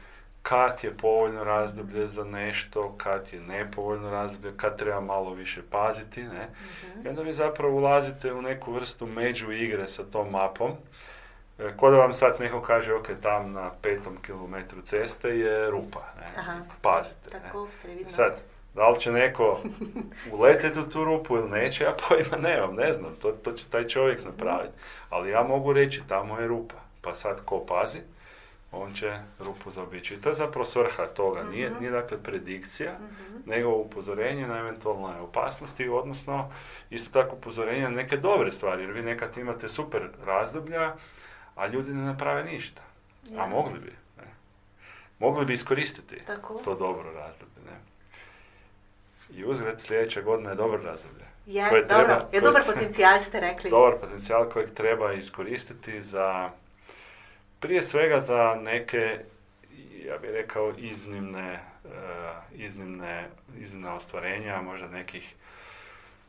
kad 0.42 0.80
je 0.84 0.98
povoljno 0.98 1.44
razdoblje 1.44 2.08
za 2.08 2.24
nešto, 2.24 2.96
kad 2.98 3.30
je 3.34 3.40
nepovoljno 3.40 4.12
razdoblje, 4.12 4.58
kad 4.58 4.78
treba 4.78 5.02
malo 5.02 5.34
više 5.34 5.62
paziti, 5.64 6.24
ne? 6.24 6.48
Mhm. 6.86 7.06
I 7.06 7.10
onda 7.10 7.22
vi 7.22 7.34
zapravo 7.34 7.76
ulazite 7.76 8.34
u 8.34 8.42
neku 8.42 8.72
vrstu 8.72 9.06
među 9.08 9.52
igre 9.52 9.88
sa 9.88 10.04
tom 10.04 10.30
mapom. 10.30 10.72
E, 11.64 11.78
Ko 11.78 11.90
da 11.92 11.98
vam 11.98 12.14
sad 12.14 12.36
neko 12.40 12.62
kaže, 12.62 12.94
ok, 12.94 13.08
tam 13.22 13.52
na 13.52 13.72
petom 13.82 14.18
kilometru 14.18 14.82
ceste 14.82 15.30
je 15.30 15.72
rupa, 15.72 16.00
ne? 16.20 16.28
Aha. 16.38 16.60
Pazite, 16.82 17.30
ne? 17.34 17.40
Tako, 17.40 17.68
previdnost. 17.82 18.16
Sad, 18.16 18.42
da 18.76 18.90
li 18.90 19.00
će 19.00 19.12
neko 19.12 19.60
uleteti 20.32 20.80
u 20.80 20.90
tu 20.90 21.04
rupu 21.04 21.36
ili 21.36 21.50
neće, 21.50 21.84
ja 21.84 21.96
pojma 22.10 22.38
nemam, 22.40 22.76
ne 22.76 22.94
znam, 22.94 23.16
to, 23.16 23.32
to 23.32 23.52
će 23.52 23.66
taj 23.66 23.88
čovjek 23.88 24.26
napraviti. 24.26 24.74
Ali 25.10 25.30
ja 25.30 25.44
mogu 25.44 25.74
reći, 25.74 26.02
tamo 26.08 26.40
je 26.40 26.48
rupa, 26.48 26.76
pa 27.02 27.14
sad 27.16 27.46
ko 27.46 27.60
pazi, 27.60 28.00
on 28.72 28.94
će 28.94 29.18
rupu 29.40 29.72
zaobići. 29.72 30.14
I 30.14 30.22
to 30.22 30.30
je 30.30 30.36
zapravo 30.36 30.66
svrha 30.66 31.06
toga, 31.06 31.44
nije, 31.44 31.70
Mhm. 31.70 31.80
nije 31.80 31.92
dakle 31.92 32.18
predikcija, 32.18 32.92
Mhm. 32.94 33.38
nego 33.46 33.70
upozorenje 33.70 34.48
na 34.48 34.60
eventualne 34.60 35.20
opasnosti, 35.20 35.90
odnosno 35.90 36.52
isto 36.90 37.22
tako 37.22 37.36
upozorenje 37.36 37.84
na 37.84 37.90
neke 37.90 38.18
dobre 38.18 38.52
stvari, 38.52 38.84
jer 38.84 38.92
vi 38.92 39.02
nekad 39.02 39.38
imate 39.38 39.68
super 39.68 40.02
razdoblja, 40.26 40.94
a 41.56 41.68
ljudi 41.68 41.90
ne 41.92 42.02
naprave 42.04 42.44
ništa. 42.44 42.82
Ja. 43.26 43.44
A 43.44 43.48
mogli 43.48 43.80
bi. 43.80 43.90
Ne? 44.18 44.24
Mogli 45.20 45.46
bi 45.46 45.54
iskoristiti 45.54 46.16
Tako. 46.18 46.54
to 46.56 46.76
dobro 46.76 47.12
razdoblje. 47.12 47.64
Ne? 47.64 47.78
I 49.32 49.46
uzgled 49.46 49.82
sljedeća 49.82 50.22
godina 50.22 50.50
je 50.50 50.56
dobro 50.56 50.84
razdoblje. 50.84 51.24
Je, 51.46 51.70
koje 51.70 51.82
dobro, 51.82 51.98
treba- 51.98 52.14
je 52.14 52.28
koje- 52.30 52.42
dobar 52.42 52.64
potencijal 52.66 53.20
ste 53.22 53.40
rekli. 53.40 53.70
Dobar 53.78 53.94
potencijal 53.94 54.50
kojeg 54.50 54.72
treba 54.72 55.14
iskoristiti 55.14 56.02
za, 56.02 56.50
prije 57.60 57.82
svega 57.82 58.20
za 58.20 58.58
neke, 58.62 59.20
ja 59.98 60.18
bih 60.18 60.30
rekao, 60.32 60.74
iznimne, 60.78 61.60
eh, 61.86 62.34
iznimne, 62.54 63.28
iznimna 63.58 63.96
ostvarenja, 63.96 64.62
možda 64.62 64.88
nekih 64.88 65.36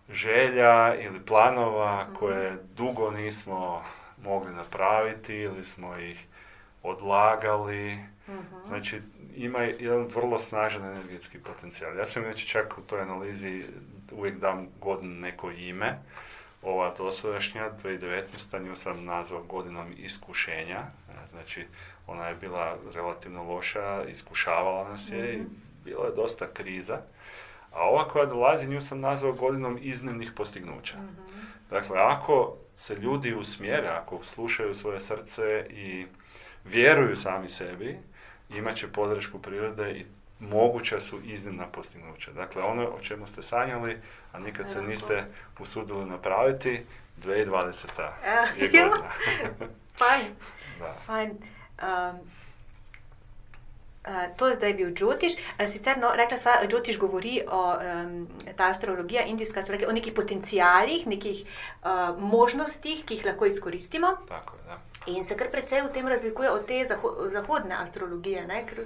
želja 0.09 0.95
ili 0.97 1.21
planova 1.21 2.05
Mhm. 2.05 2.15
koje 2.15 2.57
dugo 2.67 3.11
nismo 3.11 3.85
mogli 4.23 4.53
napraviti 4.53 5.35
ili 5.35 5.65
smo 5.65 5.97
ih 5.97 6.27
odlagali. 6.83 7.99
Mhm. 8.29 8.57
Znači, 8.67 9.01
ima 9.37 9.59
jedan 9.63 10.07
vrlo 10.15 10.39
snažan 10.39 10.85
energetski 10.85 11.39
potencijal. 11.39 11.97
Ja 11.97 12.07
sam 12.07 12.23
znači 12.23 12.47
čak 12.47 12.79
u 12.79 12.83
toj 12.83 13.01
analizi 13.01 13.65
uvijek 14.13 14.39
dam 14.39 14.67
godinu 14.81 15.15
neko 15.21 15.51
ime. 15.51 15.99
Ova 16.63 16.95
dosadašnja, 16.99 17.71
2019. 17.83 18.59
nju 18.63 18.77
sam 18.77 19.05
nazvao 19.05 19.43
godinom 19.43 19.93
iskušenja. 19.97 20.79
E, 21.11 21.27
Znači, 21.31 21.67
ona 22.07 22.29
je 22.29 22.35
bila 22.35 22.77
relativno 22.95 23.43
loša, 23.43 24.05
iskušavala 24.05 24.89
nas 24.91 25.11
je 25.11 25.35
i 25.35 25.39
Mhm. 25.39 25.49
bilo 25.85 26.05
je 26.05 26.15
dosta 26.17 26.47
kriza. 26.55 27.01
A 27.73 27.81
ova 27.83 28.09
koja 28.09 28.27
dolazi, 28.27 28.67
nju 28.69 28.81
sam 28.81 29.01
nazvao 29.01 29.33
godinom 29.33 29.79
iznimnih 29.81 30.33
postignuća. 30.37 30.97
Mhm. 30.97 31.39
Dakle, 31.71 31.99
ako 32.01 32.57
se 32.75 32.95
ljudi 32.95 33.35
usmjere, 33.35 33.89
ako 33.89 34.25
slušaju 34.25 34.75
svoje 34.75 35.01
srce 35.01 35.67
i 35.71 36.07
vjeruju 36.65 37.17
sami 37.17 37.49
sebi, 37.49 37.99
imat 38.51 38.77
će 38.77 38.93
podršku 38.93 39.39
prirode 39.39 39.93
i 39.93 40.05
moguća 40.41 41.01
su 41.01 41.21
iznimna 41.25 41.67
postignuća. 41.67 42.33
Dakle, 42.33 42.63
ono 42.63 42.87
o 42.89 43.01
čemu 43.01 43.27
ste 43.27 43.43
sanjali, 43.43 43.99
a 44.33 44.39
nikad 44.39 44.71
se 44.71 44.83
niste 44.83 45.25
usudili 45.59 46.05
napraviti, 46.05 46.85
2020. 47.25 47.85
Eh, 48.25 48.61
je 48.63 48.69
godina. 48.69 49.11
Fajn, 49.99 50.35
da. 50.81 50.95
fajn. 51.07 51.31
Um, 51.31 52.19
to 54.37 54.49
je 54.49 54.57
zdaj 54.57 54.75
bil 54.75 54.95
Džotiš. 54.95 55.33
Uh, 55.33 55.69
Sicer, 55.73 55.99
no, 55.99 56.11
rekla 56.15 56.39
sva, 56.39 56.53
Džotiš 56.67 56.99
govori 56.99 57.43
o 57.51 57.75
um, 57.75 58.29
ta 58.57 58.69
astrologija, 58.71 59.23
indijska 59.23 59.61
astrologija, 59.61 59.89
o 59.89 59.93
nekih 59.93 60.13
potencijalih, 60.13 61.07
nekih 61.07 61.45
uh, 61.83 61.89
možnostih, 62.19 63.05
ki 63.05 63.15
jih 63.15 63.27
lahko 63.27 63.47
izkoristimo. 63.47 64.17
Tako. 64.29 64.53
In 65.07 65.25
se 65.25 65.37
kar 65.37 65.51
precej 65.51 65.83
v 65.83 65.93
tem 65.93 66.09
razlikuje 66.09 66.51
od 66.51 66.67
te 66.67 66.85
zaho 66.89 67.15
zahodne 67.33 67.75
astrologije. 67.75 68.47
Ne? 68.47 68.67
Ker, 68.67 68.85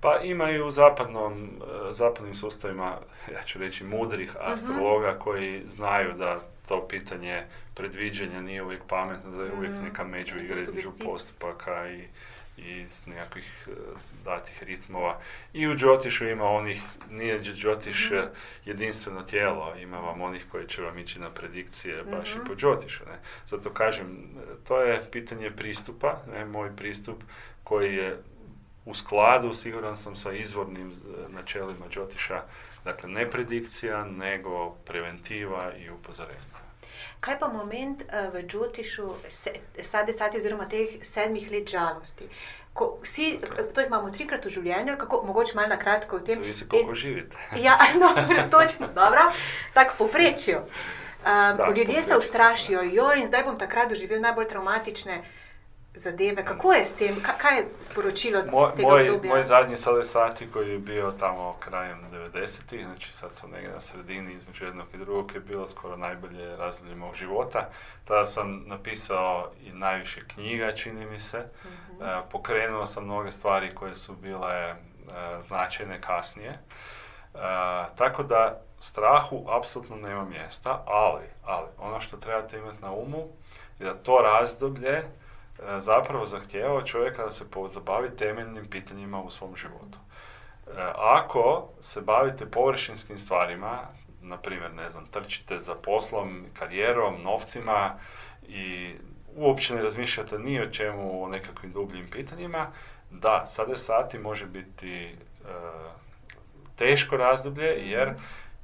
Pa 0.00 0.20
imaju 0.22 0.66
u 0.66 0.70
zapadnom, 0.70 1.50
zapadnim 1.90 2.34
sustavima, 2.34 2.96
ja 3.32 3.42
ću 3.42 3.58
reći, 3.58 3.84
mudrih 3.84 4.36
astrologa 4.40 5.18
koji 5.18 5.62
znaju 5.68 6.12
da 6.12 6.40
to 6.68 6.88
pitanje 6.88 7.42
predviđanja 7.74 8.40
nije 8.40 8.62
uvijek 8.62 8.82
pametno, 8.88 9.30
da 9.30 9.44
je 9.44 9.52
uvijek 9.52 9.72
Mhm. 9.72 9.84
neka 9.84 10.04
među 10.04 10.34
Neka 10.34 10.44
igra 10.44 10.60
između 10.60 10.90
postupaka 11.04 11.88
i, 11.88 11.98
i 11.98 12.04
s 12.88 13.06
nekakvih 13.06 13.68
e, 13.68 13.70
datih 14.24 14.62
ritmova. 14.62 15.18
I 15.52 15.68
u 15.68 15.76
Džotišu 15.76 16.28
ima 16.28 16.44
onih, 16.44 16.80
nije 17.10 17.40
Dž- 17.40 17.54
Džotiš 17.54 18.10
e, 18.10 18.28
jedinstveno 18.64 19.22
tijelo, 19.22 19.74
ima 19.76 19.98
vam 19.98 20.20
onih 20.20 20.44
koji 20.50 20.68
će 20.68 20.82
vam 20.82 20.98
ići 20.98 21.20
na 21.20 21.30
predikcije 21.30 22.02
baš 22.04 22.30
Mhm. 22.30 22.40
i 22.40 22.48
po 22.48 22.54
Džotišu. 22.54 23.04
Ne? 23.04 23.18
Zato 23.46 23.70
kažem, 23.70 24.06
e, 24.06 24.66
to 24.68 24.80
je 24.80 25.10
pitanje 25.10 25.50
pristupa, 25.50 26.22
ne, 26.32 26.44
moj 26.44 26.76
pristup 26.76 27.22
koji 27.64 27.96
je 27.96 28.22
u 28.84 28.94
skladu, 28.94 29.52
siguran 29.52 29.96
sam, 29.96 30.16
sa 30.16 30.32
izvornim 30.32 30.92
načelima 31.28 31.88
Džotiša, 31.90 32.42
dakle 32.84 33.08
ne 33.08 33.30
predikcija, 33.30 34.04
nego 34.04 34.70
preventiva 34.70 35.72
i 35.76 35.90
upozorenja. 35.90 36.69
Kaj 37.20 37.38
pa 37.38 37.48
moment 37.48 38.02
uh, 38.02 38.34
v 38.34 38.42
Džotišu 38.46 39.14
se, 39.28 39.52
sade 39.82 40.12
sati 40.12 40.38
oziroma 40.38 40.68
teh 40.68 40.98
sedmih 41.02 41.50
let 41.50 41.68
žalosti? 41.68 42.28
Ko 42.72 42.98
vsi, 43.02 43.38
to 43.74 43.80
jih 43.80 43.88
imamo 43.90 44.10
trikrat 44.10 44.44
v 44.46 44.50
življenju, 44.50 44.96
kako, 44.98 45.22
mogoče 45.26 45.54
malo 45.54 45.68
na 45.68 45.76
kratko 45.78 46.16
o 46.16 46.20
tem. 46.20 46.38
Zavisi 46.38 46.68
koliko 46.68 46.90
In- 46.90 46.94
živite. 46.94 47.36
Ja, 47.66 47.78
no, 47.98 48.14
točno, 48.54 48.88
dobro. 48.94 49.32
Tako 49.74 49.94
poprečju. 49.98 50.58
Um, 50.58 51.56
Da, 51.56 51.66
ljudje 51.66 51.84
se 51.84 51.92
povprečju, 51.92 52.18
ustrašijo, 52.18 52.82
jo, 52.82 53.10
in 53.16 53.26
zdaj 53.26 53.42
bom 53.44 53.58
takrat 53.58 53.88
doživel 53.88 54.20
najbolj 54.20 54.48
traumatične 54.48 55.22
zadeve. 55.94 56.44
Kako 56.44 56.72
je 56.72 56.86
s 56.86 56.92
tem? 56.92 57.20
Ka, 57.22 57.32
kaj 57.38 57.56
je 57.58 57.68
sporočilo 57.82 58.42
Moj, 58.50 58.70
tega 58.76 58.88
moj, 58.88 59.00
obdobja? 59.00 59.30
moj 59.30 59.42
zadnji 59.42 59.76
sade 59.76 60.04
sati 60.04 60.50
koji 60.52 60.70
je 60.70 60.78
bio 60.78 61.12
tamo 61.20 61.56
krajem 61.60 61.98
90-ih, 62.12 62.86
znači 62.86 63.12
sad 63.12 63.34
sam 63.34 63.50
negdje 63.50 63.72
na 63.72 63.80
sredini 63.80 64.32
između 64.34 64.64
jednog 64.64 64.86
i 64.94 64.98
drugog, 64.98 65.34
je 65.34 65.40
bilo 65.40 65.66
skoro 65.66 65.96
najbolje 65.96 66.56
razdoblje 66.56 66.94
mog 66.94 67.14
života. 67.14 67.68
Tada 68.04 68.26
sam 68.26 68.62
napisao 68.66 69.50
i 69.62 69.72
najviše 69.72 70.20
knjiga, 70.34 70.72
čini 70.72 71.06
mi 71.06 71.18
se. 71.18 71.38
Mhm. 71.38 72.02
E, 72.02 72.20
pokrenuo 72.30 72.86
sam 72.86 73.04
mnoge 73.04 73.30
stvari 73.30 73.74
koje 73.74 73.94
su 73.94 74.14
bile 74.14 74.54
e, 74.54 74.74
značajne 75.40 76.00
kasnije. 76.00 76.50
E, 76.50 76.58
tako 77.96 78.22
da 78.22 78.60
strahu 78.78 79.46
apsolutno 79.48 79.96
nema 79.96 80.24
mjesta, 80.24 80.82
ali, 80.86 81.24
ali 81.44 81.66
ono 81.78 82.00
što 82.00 82.16
trebate 82.16 82.58
imati 82.58 82.82
na 82.82 82.92
umu 82.92 83.28
je 83.78 83.86
da 83.86 83.94
to 83.94 84.18
razdoblje 84.18 84.90
e, 84.90 85.04
zapravo 85.78 86.26
zahtijeva 86.26 86.74
od 86.74 86.86
čovjeka 86.86 87.24
da 87.24 87.30
se 87.30 87.50
pozabavi 87.50 88.16
temeljnim 88.16 88.66
pitanjima 88.70 89.22
u 89.22 89.30
svom 89.30 89.56
životu. 89.56 89.98
E, 89.98 90.70
ako 90.96 91.68
se 91.80 92.00
bavite 92.00 92.46
površinskim 92.46 93.18
stvarima, 93.18 93.78
na 94.22 94.36
primjer, 94.36 94.74
ne 94.74 94.90
znam, 94.90 95.06
trčite 95.06 95.60
za 95.60 95.74
poslom, 95.74 96.44
karijerom, 96.58 97.22
novcima 97.22 97.94
i 98.48 98.94
uopće 99.36 99.74
ne 99.74 99.82
razmišljate 99.82 100.38
ni 100.38 100.60
o 100.60 100.70
čemu, 100.70 101.24
o 101.24 101.28
nekakvim 101.28 101.72
dubljim 101.72 102.06
pitanjima, 102.10 102.66
da, 103.10 103.46
sada 103.46 103.76
sati 103.76 104.18
može 104.18 104.46
biti 104.46 105.04
e, 105.04 105.14
teško 106.76 107.16
razdoblje 107.16 107.66
jer 107.66 108.14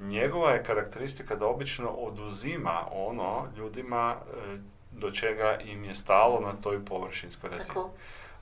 njegova 0.01 0.51
je 0.51 0.65
karakteristika 0.65 1.37
da 1.37 1.47
obično 1.47 1.89
oduzima 1.89 2.81
ono 2.93 3.47
ljudima 3.57 4.17
e, 4.17 4.59
do 4.99 5.11
čega 5.11 5.59
im 5.65 5.85
je 5.85 5.95
stalo 5.95 6.41
na 6.41 6.53
toj 6.63 6.85
površinskoj 6.85 7.51
razini. 7.51 7.69
Tako. 7.69 7.91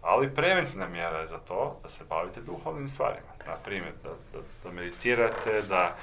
Ali 0.03 0.35
preventivna 0.35 0.88
mjera 0.88 1.19
je 1.19 1.27
za 1.27 1.38
to 1.38 1.79
da 1.83 1.88
se 1.88 2.05
bavite 2.05 2.40
duhovnim 2.40 2.88
stvarima. 2.88 3.33
Na 3.47 3.55
primjer, 3.64 3.93
da, 4.03 4.09
da, 4.09 4.45
da 4.64 4.71
meditirate, 4.71 5.62
da 5.62 5.97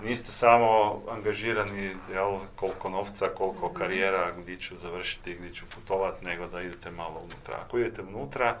niste 0.00 0.32
samo 0.32 1.00
angažirani 1.10 1.96
jel, 2.12 2.38
koliko 2.56 2.88
novca, 2.88 3.28
koliko 3.28 3.72
karijera, 3.72 4.32
gdje 4.38 4.56
ću 4.56 4.76
završiti, 4.76 5.34
gdje 5.34 5.54
ću 5.54 5.64
putovati, 5.74 6.24
nego 6.24 6.46
da 6.46 6.62
idete 6.62 6.90
malo 6.90 7.20
unutra. 7.24 7.56
Ako 7.66 7.78
idete 7.78 8.02
unutra, 8.02 8.56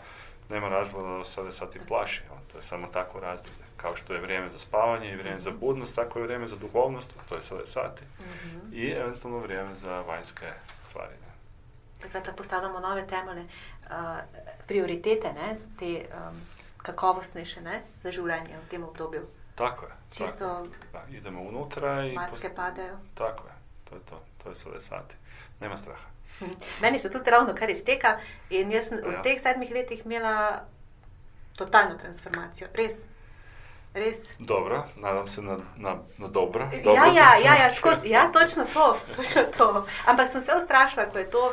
nema 0.50 0.68
razloga 0.68 1.08
da 1.08 1.14
vas 1.14 1.28
sada 1.28 1.52
sati 1.52 1.78
plaši. 1.88 2.22
jel, 2.30 2.38
To 2.52 2.58
je 2.58 2.62
samo 2.62 2.86
tako 2.86 3.20
razdoblje. 3.20 3.64
Kao 3.76 3.96
što 3.96 4.14
je 4.14 4.20
vrijeme 4.20 4.50
za 4.50 4.58
spavanje 4.58 5.12
i 5.12 5.16
vrijeme 5.16 5.38
za 5.38 5.50
budnost, 5.50 5.94
tako 5.96 6.18
je 6.18 6.24
vrijeme 6.24 6.46
za 6.46 6.56
duhovnost, 6.56 7.14
a 7.18 7.28
to 7.28 7.34
je 7.34 7.42
sada 7.42 7.66
sati. 7.66 8.02
I 8.72 8.90
eventualno 8.90 9.38
vrijeme 9.38 9.74
za 9.74 10.00
vanjske 10.00 10.52
stvari. 10.82 11.27
Takrat 12.02 12.36
postavljamo 12.36 12.80
nove 12.80 13.06
temelje, 13.06 13.42
uh, 13.42 14.18
prioritete, 14.66 15.32
ne, 15.32 15.56
te 15.78 16.06
um, 16.14 16.40
kakovostnejše 16.76 17.60
ne, 17.60 17.82
za 18.02 18.10
življenje 18.10 18.56
v 18.56 18.68
tem 18.70 18.84
obdobju. 18.84 19.26
Tako 19.54 19.86
je. 19.86 19.92
Čisto 20.12 20.66
tako 20.92 21.10
je. 21.10 21.16
Idemo 21.18 21.42
unutra 21.42 22.04
i... 22.06 22.14
Maske 22.14 22.50
padajo. 22.54 22.96
Tako 23.14 23.46
je. 23.46 23.54
To 23.88 23.94
je 23.94 24.00
to. 24.00 24.20
To 24.42 24.48
je 24.48 24.54
sada 24.54 24.80
sati. 24.80 25.16
Nema 25.60 25.76
straha. 25.76 26.06
Meni 26.82 26.98
se 26.98 27.10
tudi 27.10 27.30
ravno 27.30 27.54
kar 27.54 27.70
izteka 27.70 28.18
in 28.50 28.72
jaz 28.72 28.88
sem 28.88 28.98
Ja. 28.98 29.18
v 29.18 29.22
teh 29.22 29.40
sedmih 29.42 29.70
letih 29.70 30.06
imela 30.06 30.62
totalno 31.56 31.98
transformacijo. 31.98 32.68
Res. 32.74 32.94
Res. 33.94 34.18
Dobro, 34.38 34.84
nadam 34.96 35.28
se 35.28 35.42
na, 35.42 35.56
na, 35.76 35.96
na 36.18 36.28
dobro. 36.28 36.68
Ja, 36.72 36.82
dobro 36.84 37.04
ja, 37.04 37.06
ja, 37.06 37.12
ja, 37.12 37.30
transformacijo. 37.30 37.74
skozi, 37.74 38.08
ja, 38.08 38.32
točno 38.32 38.64
to, 38.72 39.00
točno 39.16 39.42
to. 39.56 39.86
Ampak 40.06 40.30
sem 40.32 40.40
se 40.42 40.54
ustrašila, 40.54 41.06
ko 41.06 41.18
je 41.18 41.30
to, 41.30 41.52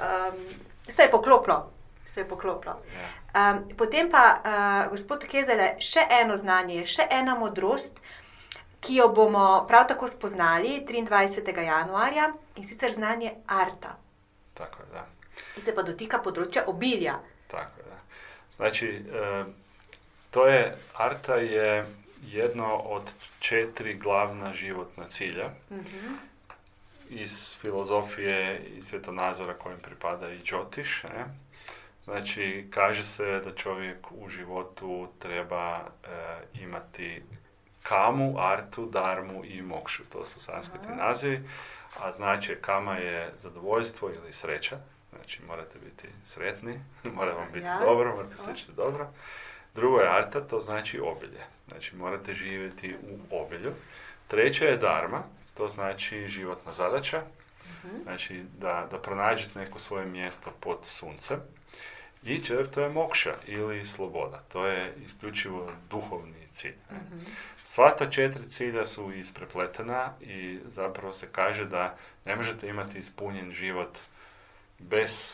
um, 0.00 0.40
se 0.88 1.02
je 1.02 1.10
poklopilo, 1.10 1.70
se 2.06 2.20
je 2.20 2.28
poklopilo. 2.28 2.76
Ja. 2.94 3.08
Um, 3.52 3.76
potem 3.76 4.10
pa, 4.10 4.24
uh, 4.34 4.90
gospod 4.90 5.24
Kezele, 5.24 5.76
še 5.78 6.00
eno 6.12 6.36
znanje, 6.36 6.86
še 6.86 7.06
ena 7.10 7.34
modrost, 7.34 8.00
ki 8.80 8.96
jo 8.96 9.08
bomo 9.08 9.64
prav 9.68 9.86
tako 9.86 10.08
spoznali 10.08 10.80
23. 10.82 11.60
januarja 11.60 12.30
in 12.56 12.64
sicer 12.64 12.92
znanje 12.92 13.34
arta, 13.46 13.96
Tako 14.54 14.82
je, 14.82 14.88
da. 14.92 15.06
ki 15.54 15.60
se 15.60 15.74
pa 15.74 15.82
dotika 15.82 16.18
področja 16.18 16.64
obilja. 16.66 17.18
Tako 17.46 17.80
je, 17.80 17.86
da. 17.86 17.98
Znači, 18.56 18.86
e, 18.86 19.44
to 20.30 20.46
je, 20.46 20.62
arta 20.96 21.36
je 21.36 21.86
jedno 22.22 22.76
od 22.76 23.12
četiri 23.40 23.94
glavna 23.94 24.52
životna 24.54 25.08
cilja 25.08 25.50
Mhm. 25.70 26.16
Iz 27.10 27.58
filozofije 27.58 28.60
i 28.76 28.82
svjetonazora 28.82 29.54
kojem 29.54 29.78
pripada 29.78 30.30
i 30.30 30.42
Džotiš. 30.42 31.02
Ne? 31.02 31.24
Znači, 32.04 32.66
kaže 32.70 33.04
se 33.04 33.40
da 33.44 33.54
čovjek 33.54 34.06
u 34.10 34.28
životu 34.28 35.08
treba 35.18 35.76
e, 35.76 35.82
imati 36.62 37.22
kamu, 37.82 38.34
artu, 38.38 38.86
darmu 38.86 39.44
i 39.44 39.62
mokšu. 39.62 40.02
To 40.12 40.26
su 40.26 40.40
sanskritni 40.40 40.96
nazivi. 40.96 41.48
A 42.00 42.12
znači, 42.12 42.56
kama 42.60 42.94
je 42.94 43.32
zadovoljstvo 43.38 44.10
ili 44.10 44.32
sreća. 44.32 44.78
Znači, 45.14 45.42
morate 45.48 45.78
biti 45.78 46.08
sretni, 46.24 46.80
mora 47.16 47.32
vam 47.32 47.48
biti 47.52 47.66
Ja. 47.66 47.78
dobro, 47.78 48.16
morate 48.16 48.36
se 48.36 48.50
osjećati 48.50 48.76
dobro. 48.76 49.08
Drugo 49.74 50.00
je 50.00 50.16
arta, 50.16 50.40
to 50.40 50.60
znači 50.60 51.00
obilje. 51.00 51.44
Znači, 51.68 51.96
morate 51.96 52.34
živjeti 52.34 52.94
u 52.94 53.36
obilju. 53.36 53.72
Treće 54.28 54.64
je 54.64 54.76
dharma, 54.76 55.22
to 55.60 55.68
znači 55.68 56.28
životna 56.28 56.72
zadaća. 56.72 57.22
Znači, 58.02 58.44
da, 58.58 58.88
da 58.90 58.98
pronađete 58.98 59.58
neko 59.58 59.78
svoje 59.78 60.06
mjesto 60.06 60.50
pod 60.60 60.78
suncem. 60.82 61.40
I 62.22 62.40
četvrto 62.40 62.80
je 62.80 62.88
mokša 62.88 63.34
ili 63.46 63.86
sloboda. 63.86 64.42
To 64.52 64.66
je 64.66 64.94
isključivo 65.04 65.72
duhovni 65.90 66.46
cilj. 66.52 66.74
Sva 67.64 67.96
ta 67.96 68.10
četiri 68.10 68.48
cilja 68.48 68.86
su 68.86 69.12
isprepletena 69.12 70.12
i 70.20 70.58
zapravo 70.64 71.12
se 71.12 71.28
kaže 71.32 71.64
da 71.64 71.96
ne 72.24 72.36
možete 72.36 72.68
imati 72.68 72.98
ispunjen 72.98 73.52
život 73.52 73.98
bez 74.78 75.32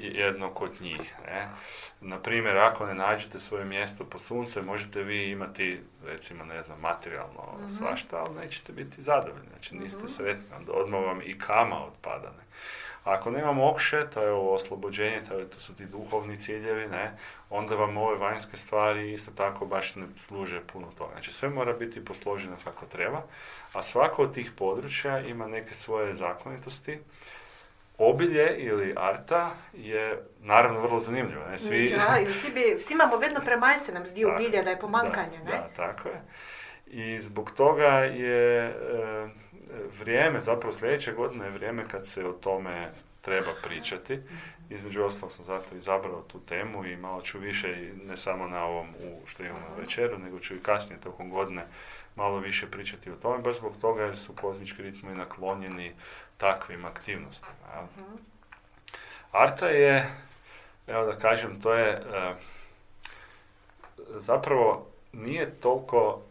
jednog 0.00 0.62
od 0.62 0.80
njih. 0.80 1.14
Ne? 1.26 1.48
Na 2.00 2.18
primjer, 2.18 2.56
ako 2.56 2.86
ne 2.86 2.94
nađete 2.94 3.38
svoje 3.38 3.64
mjesto 3.64 4.04
po 4.04 4.18
sunce, 4.18 4.62
možete 4.62 5.02
vi 5.02 5.30
imati, 5.30 5.80
recimo, 6.04 6.44
ne 6.44 6.62
znam, 6.62 6.80
materijalno 6.80 7.42
svašta, 7.68 8.16
ali 8.18 8.34
nećete 8.34 8.72
biti 8.72 9.02
zadovoljni. 9.02 9.48
Znači, 9.48 9.76
niste 9.76 10.08
sretni, 10.08 10.56
onda 10.56 10.72
odmah 10.72 11.00
vam 11.00 11.20
i 11.24 11.38
kama 11.38 11.86
otpada. 11.86 12.28
Ne? 12.28 12.44
Ako 13.04 13.30
nema 13.30 13.52
mokše, 13.52 14.06
to 14.14 14.22
je 14.22 14.30
ovo 14.32 14.54
oslobođenje, 14.54 15.22
to, 15.28 15.38
je- 15.38 15.50
to 15.50 15.60
su 15.60 15.74
ti 15.74 15.86
duhovni 15.86 16.36
ciljevi, 16.36 16.86
ne? 16.88 17.12
onda 17.50 17.74
vam 17.74 17.96
ove 17.96 18.16
vanjske 18.16 18.56
stvari 18.56 19.12
isto 19.12 19.30
tako 19.30 19.66
baš 19.66 19.94
ne 19.94 20.06
služe 20.16 20.60
puno 20.72 20.86
toga. 20.98 21.12
Znači, 21.12 21.32
sve 21.32 21.48
mora 21.48 21.72
biti 21.72 22.04
posloženo 22.04 22.56
kako 22.64 22.86
treba, 22.86 23.22
a 23.72 23.82
svako 23.82 24.22
od 24.22 24.34
tih 24.34 24.52
područja 24.58 25.20
ima 25.20 25.46
neke 25.48 25.74
svoje 25.74 26.14
zakonitosti, 26.14 26.98
Obilje 27.98 28.56
ili 28.58 28.94
arta 28.96 29.54
je 29.72 30.22
naravno 30.40 30.80
vrlo 30.80 30.98
zanimljivo. 30.98 31.44
Ne? 31.50 31.58
Svi, 31.58 31.86
Ja, 31.86 32.18
in 32.20 32.28
vsi, 32.28 32.52
bi, 32.52 32.74
vsi 32.78 32.92
imamo 32.92 33.16
vedno 33.16 33.40
premaj, 33.40 33.78
se 33.78 33.92
nam 33.92 34.06
zdi 34.06 34.24
obilje, 34.24 34.62
da 34.62 34.70
je 34.70 34.78
pomankanje. 34.78 35.38
Da, 35.38 35.44
ne? 35.44 35.50
da, 35.50 35.68
tako 35.76 36.08
je. 36.08 36.22
I 36.86 37.20
zbog 37.20 37.50
toga 37.50 37.88
je 37.98 38.66
e, 38.66 38.74
vrijeme, 40.00 40.40
zapravo 40.40 40.74
sljedeće 40.74 41.12
godine 41.12 41.44
je 41.44 41.50
vrijeme 41.50 41.84
kad 41.88 42.06
se 42.06 42.26
o 42.26 42.32
tome 42.32 42.90
treba 43.20 43.54
pričati. 43.62 44.20
Između 44.70 45.02
ostalog 45.02 45.32
sam 45.32 45.44
zato 45.44 45.74
izabrao 45.74 46.22
tu 46.22 46.40
temu 46.40 46.84
i 46.84 46.96
malo 46.96 47.22
ću 47.22 47.38
više, 47.38 47.68
i 47.68 48.06
ne 48.06 48.16
samo 48.16 48.46
na 48.46 48.64
ovom 48.64 48.88
u, 48.88 49.26
što 49.26 49.42
imamo 49.42 49.66
na 49.68 49.80
večeru, 49.80 50.18
nego 50.18 50.38
ću 50.38 50.54
i 50.54 50.62
kasnije 50.62 51.00
tokom 51.00 51.30
godine 51.30 51.66
malo 52.16 52.38
više 52.38 52.66
pričati 52.70 53.10
o 53.10 53.16
tome, 53.16 53.38
baš 53.38 53.56
zbog 53.56 53.72
toga 53.80 54.02
jer 54.02 54.18
su 54.18 54.32
kozmički 54.32 54.82
ritmovi 54.82 55.16
naklonjeni 55.16 55.92
takvim 56.38 56.84
aktivnostima. 56.84 57.56
jel? 57.74 57.86
Arta 59.32 59.68
je, 59.68 60.10
evo 60.86 61.04
da 61.04 61.18
kažem, 61.18 61.60
to 61.60 61.74
je 61.74 61.90
e, 61.90 62.34
zapravo 64.08 64.86
nije 65.12 65.50
toliko, 65.60 66.22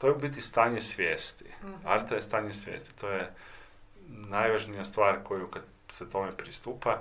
to 0.00 0.06
je 0.06 0.12
u 0.12 0.18
biti 0.18 0.40
stanje 0.40 0.80
svijesti. 0.80 1.44
Arta 1.84 2.14
je 2.14 2.22
stanje 2.22 2.54
svijesti, 2.54 3.00
to 3.00 3.08
je 3.08 3.32
najvažnija 4.08 4.84
stvar 4.84 5.16
koju 5.24 5.46
kad 5.46 5.62
se 5.90 6.10
tome 6.10 6.36
pristupa, 6.36 7.00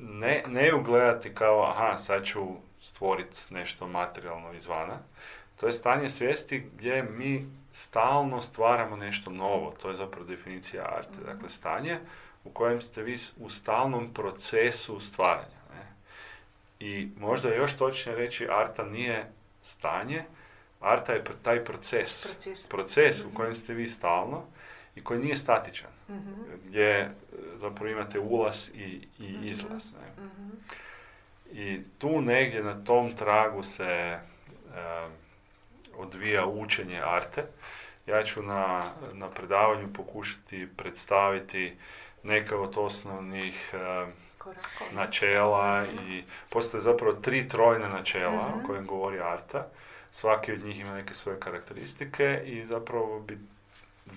ne, 0.00 0.42
ne 0.46 0.66
ju 0.66 0.82
gledati 0.82 1.34
kao, 1.34 1.70
aha, 1.70 1.96
sad 1.96 2.24
ću 2.24 2.46
stvoriti 2.80 3.40
nešto 3.50 3.86
materijalno 3.86 4.52
izvana. 4.52 4.98
To 5.60 5.66
je 5.66 5.72
stanje 5.72 6.10
svijesti 6.10 6.66
gdje 6.76 7.02
mi 7.02 7.46
stalno 7.72 8.42
stvaramo 8.42 8.96
nešto 8.96 9.30
novo. 9.30 9.74
To 9.82 9.88
je 9.88 9.94
zapravo 9.94 10.26
definicija 10.26 10.84
arte. 10.96 11.24
Dakle, 11.24 11.48
stanje 11.48 11.98
u 12.44 12.50
kojem 12.50 12.80
ste 12.80 13.02
vi 13.02 13.16
u 13.38 13.50
stalnom 13.50 14.14
procesu 14.14 15.00
stvaranja. 15.00 15.60
Ne? 15.74 15.86
I 16.80 17.08
možda 17.18 17.54
još 17.54 17.76
točnije 17.76 18.16
reći, 18.16 18.48
arta 18.50 18.84
nije 18.84 19.30
stanje, 19.62 20.24
arta 20.80 21.12
je 21.12 21.24
taj 21.42 21.64
proces. 21.64 22.26
Proces. 22.26 22.66
Proces 22.68 23.24
u 23.24 23.34
kojem 23.34 23.54
ste 23.54 23.74
vi 23.74 23.86
stalno 23.86 24.42
i 24.94 25.04
koji 25.04 25.20
nije 25.20 25.36
statičan. 25.36 25.90
Gdje 26.64 26.90
e, 26.90 27.10
zapravo 27.60 27.90
imate 27.90 28.18
ulaz 28.18 28.68
i, 28.74 29.08
i 29.18 29.36
izlaz. 29.42 29.92
Ne? 29.92 30.26
I 31.52 31.80
tu 31.98 32.20
negdje 32.20 32.62
na 32.62 32.84
tom 32.84 33.12
tragu 33.12 33.62
se 33.62 33.84
e, 33.84 34.20
odvija 35.98 36.46
učenje 36.46 37.00
arte. 37.04 37.44
Ja 38.06 38.22
ću 38.22 38.42
na, 38.42 38.84
na 39.12 39.30
predavanju 39.30 39.92
pokušati 39.92 40.68
predstaviti 40.76 41.76
neke 42.22 42.54
od 42.54 42.74
osnovnih 42.76 43.74
e, 43.74 44.06
načela 44.92 45.84
i 46.08 46.22
postoje 46.50 46.80
zapravo 46.80 47.12
tri 47.12 47.48
trojne 47.48 47.88
načela 47.88 48.52
o 48.54 48.66
kojem 48.66 48.86
govori 48.86 49.20
Arta. 49.20 49.66
Svaki 50.10 50.52
od 50.52 50.64
njih 50.64 50.80
ima 50.80 50.94
neke 50.94 51.14
svoje 51.14 51.40
karakteristike 51.40 52.42
i 52.44 52.64
zapravo 52.64 53.20
bi 53.20 53.38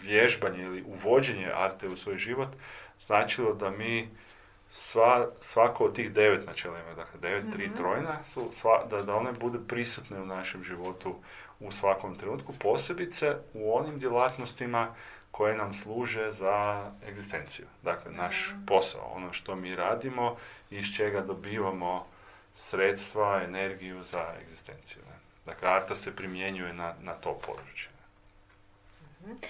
vježbanje 0.04 0.64
ili 0.64 0.84
uvođenje 0.88 1.52
Arte 1.56 1.88
u 1.88 1.96
svoj 1.96 2.18
život 2.18 2.50
značilo 3.00 3.54
da 3.54 3.70
mi 3.70 4.10
sva, 4.72 5.28
svako 5.40 5.86
od 5.86 5.96
tih 5.96 6.12
devet 6.12 6.48
načela 6.48 6.80
ima, 6.80 6.94
dakle 6.94 7.20
devet, 7.20 7.46
tri 7.54 7.70
trojna, 7.78 8.24
su 8.24 8.50
sva, 8.52 8.86
da, 8.90 9.02
da 9.02 9.16
one 9.16 9.32
budu 9.32 9.60
prisutne 9.68 10.22
u 10.22 10.26
našem 10.26 10.64
životu 10.64 11.16
u 11.60 11.72
svakom 11.72 12.16
trenutku, 12.16 12.54
posebice 12.54 13.36
u 13.54 13.76
onim 13.76 14.00
djelatnostima 14.00 14.96
koje 15.32 15.56
nam 15.56 15.74
služe 15.74 16.30
za 16.30 16.86
egzistenciju. 17.08 17.66
Dakle, 17.84 18.12
naš 18.12 18.54
posao, 18.68 19.12
ono 19.16 19.34
što 19.34 19.56
mi 19.56 19.76
radimo 19.76 20.38
i 20.72 20.78
iz 20.78 20.86
čega 20.96 21.22
dobivamo 21.22 22.06
sredstva, 22.56 23.42
energiju 23.44 24.04
za 24.04 24.26
egzistenciju. 24.42 25.02
Ne? 25.08 25.16
Dakle, 25.46 25.70
arta 25.70 25.96
se 25.96 26.16
primjenjuje 26.16 26.74
na, 26.74 26.94
na 27.02 27.14
to 27.14 27.34
područje. 27.46 27.90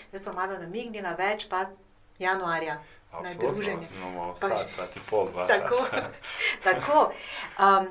Zdaj 0.09 0.19
smo 0.19 0.33
malo 0.33 0.57
namignila 0.57 1.13
več, 1.13 1.47
pa 1.49 1.65
januarja 2.19 2.73
na 3.11 3.19
Apsolutno, 3.19 3.51
druženje. 3.51 3.87
imamo 3.95 4.35
Pa- 4.41 4.47
sat, 4.47 4.69
sat 4.71 4.97
i 4.97 4.99
pol, 5.09 5.29
dva 5.31 5.47
Tako, 5.47 5.75
sata. 5.89 6.09
tako. 6.63 7.13
Um, 7.59 7.87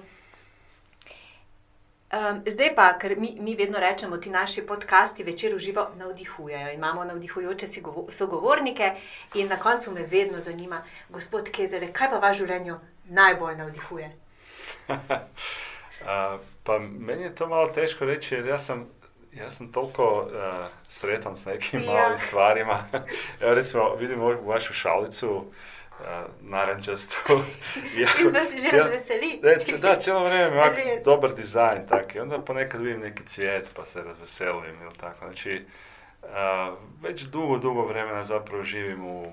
um, 2.13 2.43
zdaj 2.47 2.75
pa, 2.75 2.99
ker 2.99 3.17
mi, 3.19 3.37
mi 3.41 3.57
vedno 3.57 3.79
rečemo, 3.79 4.17
ti 4.17 4.31
naši 4.31 4.67
podcasti 4.67 5.23
večer 5.23 5.55
uživo 5.55 5.89
navdihujejo. 5.97 6.73
Imamo 6.73 7.05
navdihujoče 7.05 7.67
sogovornike 8.11 8.93
in 9.35 9.49
na 9.49 9.57
koncu 9.57 9.91
me 9.91 10.03
vedno 10.03 10.41
zanima, 10.41 10.83
gospod 11.09 11.51
Kezele, 11.51 11.93
kaj 11.93 12.11
pa 12.11 12.19
v 12.19 12.35
življenju 12.35 12.79
najbolj 13.09 13.57
navdihuje? 13.57 14.13
Pa 16.65 16.79
meni 16.79 17.23
je 17.23 17.35
to 17.35 17.47
malo 17.49 17.69
teško 17.69 18.05
reći 18.05 18.35
jer 18.35 18.47
ja 18.47 18.59
sam, 18.59 18.87
ja 19.33 19.51
sam 19.51 19.73
toliko 19.73 20.29
a, 20.35 20.69
sretan 20.89 21.37
s 21.37 21.45
nekim 21.45 21.81
Ja. 21.81 21.93
malim 21.93 22.19
stvarima. 22.19 22.85
Evo 23.41 23.55
recimo 23.59 23.95
vidim 23.95 24.21
ovu 24.21 24.47
vašu 24.47 24.73
šalicu 24.73 25.29
a, 25.39 25.45
narančastu. 26.41 27.17
Že 27.97 28.07
cijelo- 28.69 28.79
razveseli. 28.79 29.41
C- 29.67 29.79
da, 29.79 29.97
cijelo 29.97 30.25
vrijeme 30.25 30.57
ovak 30.57 30.77
Red. 30.77 31.03
dobar 31.05 31.35
dizajn 31.35 31.87
tak 31.89 32.15
i 32.15 32.21
onda 32.21 32.39
ponekad 32.39 32.81
vidim 32.81 33.01
neki 33.01 33.25
cvijet 33.25 33.71
pa 33.77 33.85
se 33.85 34.03
razveselim 34.03 34.83
ili 34.83 34.95
tako. 35.01 35.25
Znači, 35.25 35.65
a, 36.33 36.75
već 37.03 37.23
dugo, 37.23 37.59
dugo 37.59 37.83
vremena 37.83 38.25
zapravo 38.25 38.63
živim 38.65 39.07
u 39.07 39.33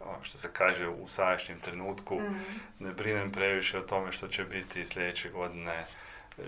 ono 0.00 0.18
što 0.22 0.38
se 0.38 0.48
kaže 0.52 0.88
u 0.88 1.08
sadašnjem 1.08 1.60
trenutku. 1.60 2.14
Mhm. 2.14 2.34
Ne 2.78 2.92
brinem 2.92 3.32
previše 3.32 3.78
o 3.78 3.82
tome 3.82 4.12
što 4.12 4.28
će 4.28 4.44
biti 4.44 4.86
sljedeće 4.86 5.28
godine. 5.28 5.84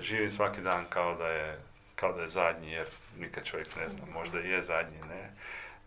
Živim 0.00 0.30
svaki 0.30 0.60
dan 0.60 0.84
kao 0.88 1.14
da 1.14 1.26
je, 1.28 1.58
kao 1.94 2.12
da 2.12 2.22
je 2.22 2.28
zadnji, 2.28 2.72
jer 2.72 2.86
nikad 3.18 3.44
čovjek 3.44 3.76
ne 3.76 3.88
zna, 3.88 4.02
možda 4.12 4.40
i 4.40 4.48
je 4.50 4.62
zadnji, 4.62 4.98
ne. 5.08 5.30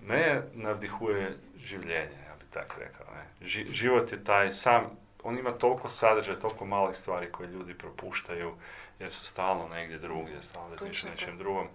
Me 0.07 0.41
navdihuje 0.53 1.37
življenje, 1.57 2.24
tako 2.55 2.79
rekao. 2.79 3.05
Ne. 3.07 3.23
Ži- 3.41 3.71
život 3.71 4.11
je 4.11 4.23
taj 4.23 4.51
sam, 4.53 4.83
on 5.23 5.37
ima 5.37 5.51
toliko 5.51 5.89
sadržaja, 5.89 6.39
toliko 6.39 6.65
malih 6.67 6.97
stvari 6.97 7.31
koje 7.31 7.47
ljudi 7.47 7.73
propuštaju, 7.73 8.53
jer 8.99 9.13
su 9.13 9.25
stalno 9.25 9.67
negdje 9.67 9.97
drugdje, 9.97 10.41
stalno 10.41 10.69
razmišljaju 10.69 10.89
o 10.89 10.93
Točno 10.93 11.09
to. 11.09 11.13
nečem 11.15 11.37
drugom. 11.37 11.67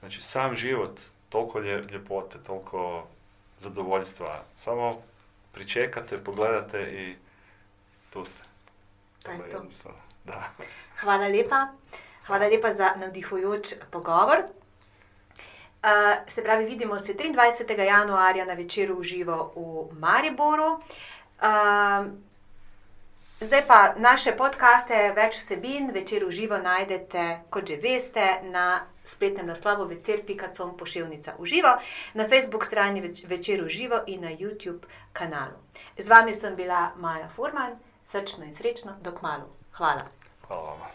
Znači, 0.00 0.20
sam 0.20 0.56
život, 0.56 1.00
toliko 1.28 1.58
lje- 1.58 1.90
ljepote, 1.90 2.38
toliko 2.38 3.06
zadovoljstva, 3.58 4.42
samo 4.56 5.02
pričekate, 5.52 6.18
pogledate 6.18 6.82
i 6.82 7.16
tu 8.10 8.24
ste. 8.24 8.42
To 9.22 9.30
je 9.30 9.50
to. 9.50 9.62
Da. 10.24 10.50
Hvala 11.00 11.26
lepa. 11.26 11.66
Hvala 12.26 12.46
lepa 12.46 12.72
za 12.72 12.90
navdihujoč 12.96 13.72
pogovor. 13.90 14.38
Uh, 15.84 15.90
se 16.28 16.42
pravi, 16.42 16.64
vidimo 16.64 16.98
se 16.98 17.14
23. 17.14 17.80
januarja 17.80 18.44
na 18.44 18.54
večeru 18.54 18.96
v 18.96 19.02
živo 19.02 19.52
v 19.90 19.98
Mariboru. 19.98 20.72
Uh, 20.72 20.80
zdaj 23.40 23.66
pa 23.66 23.94
naše 23.96 24.32
podcaste, 24.32 25.12
več 25.12 25.36
vsebin, 25.42 25.90
večer 25.92 26.24
v 26.24 26.30
živo 26.30 26.56
najdete, 26.56 27.44
kot 27.50 27.68
že 27.68 27.76
veste, 27.76 28.40
na 28.48 28.86
spletnem 29.04 29.46
naslovu 29.46 29.84
večer.com 29.84 30.72
poševnica 30.76 31.36
v 31.38 31.44
živo, 31.44 31.76
na 32.14 32.24
Facebook 32.28 32.64
strani 32.64 33.04
več, 33.04 33.20
večer 33.28 33.60
v 33.60 33.68
živo 33.68 34.00
in 34.06 34.24
na 34.24 34.32
YouTube 34.32 34.88
kanalu. 35.12 35.60
Z 36.00 36.08
vami 36.08 36.32
sem 36.34 36.56
bila 36.56 36.94
Maja 36.96 37.28
Furman, 37.28 37.76
srčno 38.08 38.48
in 38.48 38.56
srečno, 38.56 38.96
dok 39.04 39.20
malu. 39.20 39.52
Hvala. 39.76 40.08
Hvala 40.48 40.94